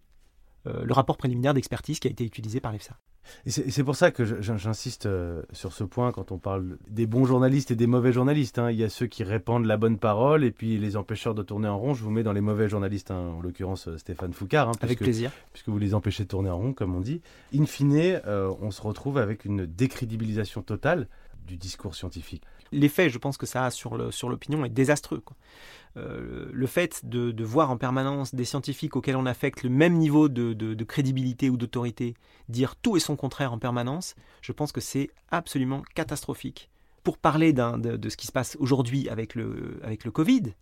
euh, 0.67 0.85
le 0.85 0.93
rapport 0.93 1.17
préliminaire 1.17 1.55
d'expertise 1.55 1.99
qui 1.99 2.09
a 2.09 2.11
été 2.11 2.25
utilisé 2.25 2.61
par 2.61 2.73
l'EFSA. 2.73 2.97
C'est 3.47 3.85
pour 3.85 3.97
ça 3.97 4.11
que 4.11 4.41
j'insiste 4.41 5.07
euh, 5.07 5.43
sur 5.53 5.73
ce 5.73 5.85
point 5.85 6.13
quand 6.13 6.33
on 6.33 6.39
parle 6.39 6.79
des 6.89 7.07
bons 7.07 7.25
journalistes 7.25 7.71
et 7.71 7.77
des 7.77 7.87
mauvais 7.87 8.13
journalistes. 8.13 8.59
Hein. 8.59 8.71
Il 8.71 8.79
y 8.79 8.85
a 8.85 8.89
ceux 8.89 9.07
qui 9.07 9.23
répandent 9.23 9.67
la 9.67 9.77
bonne 9.77 9.99
parole 9.99 10.45
et 10.45 10.51
puis 10.51 10.79
les 10.79 10.97
empêcheurs 10.97 11.35
de 11.35 11.43
tourner 11.43 11.69
en 11.69 11.79
rond. 11.79 11.95
Je 11.95 12.03
vous 12.03 12.11
mets 12.11 12.23
dans 12.23 12.33
les 12.33 12.41
mauvais 12.41 12.69
journalistes, 12.69 13.11
hein. 13.11 13.35
en 13.37 13.41
l'occurrence 13.41 13.89
euh, 13.89 13.99
Stéphane 13.99 14.33
Foucard. 14.33 14.69
Hein, 14.69 14.73
avec 14.81 14.99
plaisir. 14.99 15.31
Puisque 15.53 15.69
vous 15.69 15.79
les 15.79 15.95
empêchez 15.95 16.25
de 16.25 16.29
tourner 16.29 16.51
en 16.51 16.59
rond, 16.59 16.73
comme 16.73 16.95
on 16.95 17.01
dit. 17.01 17.21
In 17.55 17.67
fine, 17.67 18.21
euh, 18.27 18.53
on 18.61 18.71
se 18.71 18.83
retrouve 18.83 19.19
avec 19.19 19.45
une 19.45 19.67
décrédibilisation 19.67 20.63
totale 20.63 21.09
du 21.45 21.57
discours 21.57 21.95
scientifique. 21.95 22.43
L'effet, 22.73 23.11
je 23.11 23.19
pense 23.19 23.37
que 23.37 23.47
ça 23.47 23.67
a 23.67 23.71
sur 23.71 23.97
l'opinion 23.97 24.65
est 24.65 24.71
désastreux. 24.71 25.23
Euh, 25.97 26.51
le 26.53 26.67
fait 26.67 27.05
de, 27.05 27.45
voir 27.45 27.71
en 27.71 27.77
permanence 27.77 28.35
des 28.35 28.45
scientifiques 28.45 28.97
auxquels 28.97 29.17
on 29.17 29.27
affecte 29.27 29.63
le 29.63 29.71
même 29.71 29.95
niveau 29.95 30.29
de, 30.29 30.85
crédibilité 30.85 31.51
ou 31.51 31.57
d'autorité 31.57 32.15
dire 32.49 32.77
tout 32.77 32.97
et 32.97 33.01
son 33.01 33.17
contraire 33.17 33.53
en 33.53 33.59
permanence, 33.59 34.15
je 34.43 34.53
pense 34.53 34.73
que 34.73 34.81
c'est 34.81 35.11
absolument 35.31 35.83
catastrophique. 35.95 36.71
Pour 37.03 37.19
parler 37.19 37.53
de, 37.53 38.09
ce 38.09 38.17
qui 38.17 38.27
se 38.27 38.33
passe 38.33 38.57
aujourd'hui 38.59 39.09
avec 39.09 39.35
le, 39.35 39.79
avec 39.83 40.05
le 40.05 40.11
Covid, 40.11 40.55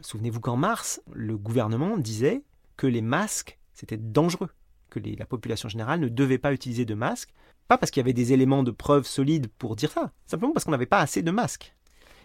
souvenez-vous 0.00 0.40
qu'en 0.40 0.56
mars, 0.56 1.00
le 1.12 1.36
gouvernement 1.36 1.96
disait 1.96 2.42
que 2.76 2.86
les 2.86 3.02
masques, 3.02 3.58
c'était 3.74 3.98
dangereux, 3.98 4.50
que 4.90 5.00
la 5.18 5.26
population 5.26 5.68
générale 5.68 6.00
ne 6.00 6.08
devait 6.08 6.38
pas 6.38 6.52
utiliser 6.52 6.84
de 6.84 6.94
masques, 6.94 7.32
pas 7.68 7.78
parce 7.78 7.90
qu'il 7.90 8.00
y 8.00 8.04
avait 8.04 8.12
des 8.12 8.32
éléments 8.32 8.62
de 8.62 8.70
preuve 8.70 9.06
solides 9.06 9.48
pour 9.58 9.76
dire 9.76 9.90
ça, 9.90 10.12
simplement 10.26 10.52
parce 10.52 10.64
qu'on 10.64 10.72
n'avait 10.72 10.86
pas 10.86 11.00
assez 11.00 11.22
de 11.22 11.30
masques. 11.30 11.74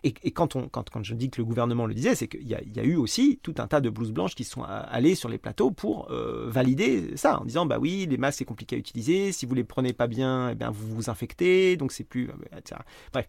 Et, 0.04 0.32
quand, 0.32 0.56
je 1.02 1.16
dis 1.16 1.32
que 1.32 1.42
le 1.42 1.46
gouvernement 1.46 1.88
le 1.88 1.96
disait, 1.96 2.14
c'est 2.14 2.28
qu'il 2.28 2.48
y, 2.48 2.54
a 2.54 2.84
eu 2.84 2.96
aussi 2.96 3.40
tout 3.42 3.56
un 3.58 3.66
tas 3.66 3.82
de 3.82 3.90
blouses 3.90 4.12
blanches 4.12 4.36
qui 4.36 4.44
sont 4.44 4.62
allées 4.62 5.16
sur 5.16 5.30
les 5.30 5.40
plateaux 5.40 5.72
pour 5.72 6.12
euh, 6.12 6.48
valider 6.48 7.18
ça, 7.18 7.40
en 7.40 7.46
disant 7.46 7.66
bah 7.66 7.80
oui, 7.80 8.06
les 8.08 8.18
masques 8.18 8.38
c'est 8.38 8.46
compliqué 8.46 8.76
à 8.76 8.80
utiliser, 8.80 9.32
si 9.32 9.48
vous 9.48 9.56
les 9.56 9.64
prenez 9.64 9.94
pas 9.94 10.06
bien, 10.06 10.50
eh 10.50 10.56
bien 10.56 10.70
vous 10.70 10.94
vous 10.94 11.10
infectez, 11.10 11.76
donc 11.76 11.92
c'est 11.92 12.04
plus, 12.04 12.30
euh. 12.30 12.76
Bref, 13.14 13.28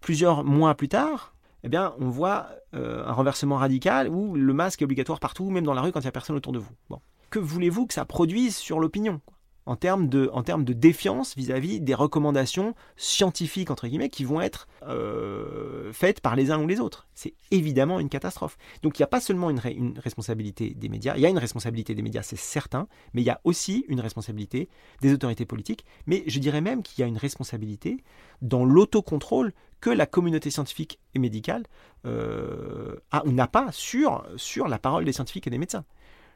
plusieurs 0.00 0.42
mois 0.42 0.74
plus 0.74 0.88
tard, 0.88 1.36
eh 1.62 1.68
bien, 1.68 1.94
on 1.98 2.10
voit 2.10 2.48
euh, 2.74 3.04
un 3.06 3.12
renversement 3.12 3.56
radical 3.56 4.08
où 4.08 4.34
le 4.36 4.52
masque 4.52 4.82
est 4.82 4.84
obligatoire 4.84 5.20
partout, 5.20 5.50
même 5.50 5.64
dans 5.64 5.74
la 5.74 5.80
rue 5.80 5.92
quand 5.92 6.00
il 6.00 6.04
n'y 6.04 6.08
a 6.08 6.12
personne 6.12 6.36
autour 6.36 6.52
de 6.52 6.58
vous. 6.58 6.70
Bon. 6.90 7.00
Que 7.36 7.40
voulez-vous 7.40 7.86
que 7.86 7.92
ça 7.92 8.06
produise 8.06 8.56
sur 8.56 8.80
l'opinion 8.80 9.20
en 9.66 9.76
termes 9.76 10.08
de, 10.08 10.30
en 10.32 10.42
termes 10.42 10.64
de 10.64 10.72
défiance 10.72 11.36
vis-à-vis 11.36 11.82
des 11.82 11.92
recommandations 11.92 12.74
scientifiques, 12.96 13.70
entre 13.70 13.88
guillemets, 13.88 14.08
qui 14.08 14.24
vont 14.24 14.40
être 14.40 14.68
euh, 14.84 15.92
faites 15.92 16.22
par 16.22 16.34
les 16.34 16.50
uns 16.50 16.58
ou 16.62 16.66
les 16.66 16.80
autres. 16.80 17.08
C'est 17.12 17.34
évidemment 17.50 18.00
une 18.00 18.08
catastrophe. 18.08 18.56
Donc 18.82 18.98
il 18.98 19.02
n'y 19.02 19.04
a 19.04 19.08
pas 19.08 19.20
seulement 19.20 19.50
une, 19.50 19.98
responsabilité 19.98 20.70
des 20.70 20.88
médias, 20.88 21.14
il 21.16 21.20
y 21.20 21.26
a 21.26 21.28
une 21.28 21.36
responsabilité 21.36 21.94
des 21.94 22.00
médias, 22.00 22.22
c'est 22.22 22.38
certain, 22.38 22.88
mais 23.12 23.20
il 23.20 23.26
y 23.26 23.30
a 23.30 23.42
aussi 23.44 23.84
une 23.88 24.00
responsabilité 24.00 24.70
des 25.02 25.12
autorités 25.12 25.44
politiques, 25.44 25.84
mais 26.06 26.24
je 26.26 26.38
dirais 26.38 26.62
même 26.62 26.82
qu'il 26.82 27.02
y 27.02 27.04
a 27.04 27.06
une 27.06 27.18
responsabilité 27.18 28.02
dans 28.40 28.64
l'autocontrôle 28.64 29.52
que 29.82 29.90
la 29.90 30.06
communauté 30.06 30.48
scientifique 30.48 31.00
et 31.14 31.18
médicale 31.18 31.64
euh, 32.06 32.96
a 33.10 33.26
ou 33.26 33.32
n'a 33.32 33.46
pas 33.46 33.72
sur, 33.72 34.26
sur 34.36 34.68
la 34.68 34.78
parole 34.78 35.04
des 35.04 35.12
scientifiques 35.12 35.46
et 35.46 35.50
des 35.50 35.58
médecins. 35.58 35.84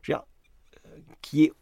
Je 0.03 0.13
veux 0.13 0.19
dire, 0.19 0.27
qui 1.23 1.45
est 1.45 1.53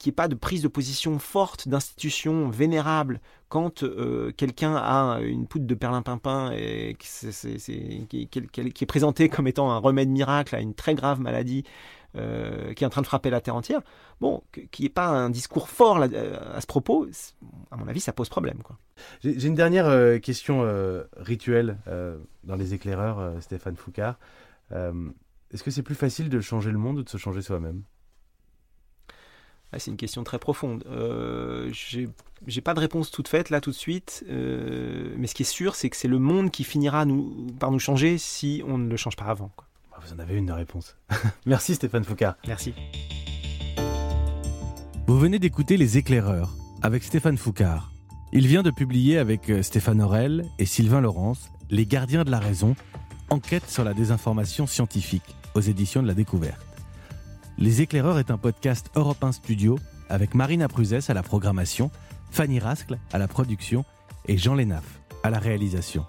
qu'il 0.00 0.10
n'y 0.10 0.14
pas 0.14 0.28
de 0.28 0.34
prise 0.34 0.62
de 0.62 0.68
position 0.68 1.18
forte 1.18 1.68
d'institutions 1.68 2.48
vénérables 2.48 3.20
quand 3.50 3.82
euh, 3.82 4.32
quelqu'un 4.34 4.74
a 4.74 5.20
une 5.20 5.46
poudre 5.46 5.66
de 5.66 5.74
perlimpinpin 5.74 6.52
et 6.52 6.96
qui, 6.98 8.28
est 8.32 8.86
présentée 8.86 9.28
comme 9.28 9.46
étant 9.46 9.70
un 9.70 9.76
remède 9.76 10.08
miracle 10.08 10.56
à 10.56 10.60
une 10.60 10.72
très 10.74 10.94
grave 10.94 11.20
maladie 11.20 11.64
euh, 12.16 12.72
qui 12.72 12.82
est 12.82 12.86
en 12.86 12.90
train 12.90 13.02
de 13.02 13.06
frapper 13.06 13.28
la 13.28 13.42
Terre 13.42 13.54
entière, 13.54 13.82
bon, 14.22 14.42
qu'il 14.52 14.84
n'y 14.84 14.86
ait 14.86 14.88
pas 14.88 15.08
un 15.08 15.28
discours 15.28 15.68
fort 15.68 15.98
euh, 15.98 16.56
à 16.56 16.62
ce 16.62 16.66
propos, 16.66 17.06
à 17.70 17.76
mon 17.76 17.86
avis, 17.86 18.00
ça 18.00 18.14
pose 18.14 18.30
problème. 18.30 18.62
J'ai 19.22 19.46
une 19.46 19.54
dernière 19.54 20.20
question 20.22 20.66
rituelle 21.18 21.78
dans 22.44 22.56
les 22.56 22.72
éclaireurs, 22.72 23.34
Stéphane 23.42 23.76
Foucard. 23.76 24.18
Est-ce 24.70 25.62
que 25.62 25.70
c'est 25.70 25.82
plus 25.82 25.94
facile 25.94 26.30
de 26.30 26.40
changer 26.40 26.70
le 26.70 26.78
monde 26.78 26.98
ou 26.98 27.02
de 27.02 27.08
se 27.08 27.18
changer 27.18 27.42
soi-même? 27.42 27.82
Ah, 29.72 29.78
c'est 29.78 29.90
une 29.90 29.96
question 29.96 30.24
très 30.24 30.38
profonde. 30.38 30.84
Euh, 30.90 31.70
j'ai 31.72 32.60
pas 32.60 32.74
de 32.74 32.80
réponse 32.80 33.10
toute 33.10 33.28
faite 33.28 33.50
là 33.50 33.60
tout 33.60 33.70
de 33.70 33.76
suite, 33.76 34.24
euh, 34.28 35.14
mais 35.16 35.28
ce 35.28 35.34
qui 35.34 35.42
est 35.42 35.50
sûr, 35.50 35.76
c'est 35.76 35.90
que 35.90 35.96
c'est 35.96 36.08
le 36.08 36.18
monde 36.18 36.50
qui 36.50 36.64
finira 36.64 37.04
nous, 37.04 37.46
par 37.58 37.70
nous 37.70 37.78
changer 37.78 38.18
si 38.18 38.62
on 38.66 38.78
ne 38.78 38.88
le 38.88 38.96
change 38.96 39.14
pas 39.14 39.26
avant. 39.26 39.50
Bah, 39.90 39.98
vous 40.04 40.12
en 40.12 40.18
avez 40.18 40.36
une 40.36 40.50
réponse. 40.50 40.96
Merci 41.46 41.76
Stéphane 41.76 42.04
Foucard. 42.04 42.36
Merci. 42.48 42.74
Vous 45.06 45.18
venez 45.18 45.38
d'écouter 45.38 45.76
Les 45.76 45.98
Éclaireurs 45.98 46.52
avec 46.82 47.04
Stéphane 47.04 47.36
Foucard. 47.36 47.92
Il 48.32 48.46
vient 48.46 48.62
de 48.62 48.70
publier 48.70 49.18
avec 49.18 49.50
euh, 49.50 49.62
Stéphane 49.62 50.02
Aurel 50.02 50.46
et 50.58 50.66
Sylvain 50.66 51.00
Laurence 51.00 51.50
Les 51.70 51.86
Gardiens 51.86 52.24
de 52.24 52.30
la 52.30 52.40
Raison, 52.40 52.74
enquête 53.28 53.68
sur 53.68 53.84
la 53.84 53.94
désinformation 53.94 54.66
scientifique 54.66 55.36
aux 55.54 55.60
éditions 55.60 56.02
de 56.02 56.08
la 56.08 56.14
Découverte. 56.14 56.69
Les 57.58 57.82
Éclaireurs 57.82 58.18
est 58.18 58.30
un 58.30 58.38
podcast 58.38 58.90
Europe 58.94 59.22
1 59.22 59.32
Studio 59.32 59.78
avec 60.08 60.34
Marina 60.34 60.68
Pruzès 60.68 61.10
à 61.10 61.14
la 61.14 61.22
programmation, 61.22 61.90
Fanny 62.30 62.58
Rascle 62.58 62.98
à 63.12 63.18
la 63.18 63.28
production 63.28 63.84
et 64.26 64.38
Jean 64.38 64.54
Lénaf 64.54 65.00
à 65.22 65.30
la 65.30 65.38
réalisation. 65.38 66.06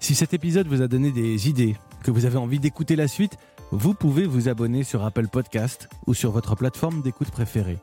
Si 0.00 0.14
cet 0.14 0.34
épisode 0.34 0.66
vous 0.66 0.82
a 0.82 0.88
donné 0.88 1.12
des 1.12 1.48
idées, 1.48 1.76
que 2.02 2.10
vous 2.10 2.26
avez 2.26 2.36
envie 2.36 2.58
d'écouter 2.58 2.96
la 2.96 3.08
suite, 3.08 3.38
vous 3.70 3.94
pouvez 3.94 4.26
vous 4.26 4.48
abonner 4.48 4.84
sur 4.84 5.04
Apple 5.04 5.28
Podcast 5.28 5.88
ou 6.06 6.14
sur 6.14 6.30
votre 6.30 6.54
plateforme 6.54 7.00
d'écoute 7.00 7.30
préférée. 7.30 7.78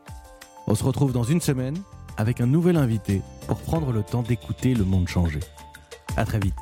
On 0.68 0.76
se 0.76 0.84
retrouve 0.84 1.12
dans 1.12 1.24
une 1.24 1.42
semaine 1.42 1.78
avec 2.18 2.40
un 2.40 2.46
nouvel 2.46 2.78
invité 2.78 3.22
pour 3.48 3.60
prendre 3.62 3.92
le 3.92 4.04
temps 4.04 4.22
d'écouter 4.22 4.76
le 4.76 4.84
monde 4.84 5.08
changer. 5.08 5.40
À 6.16 6.26
très 6.26 6.40
vite. 6.40 6.56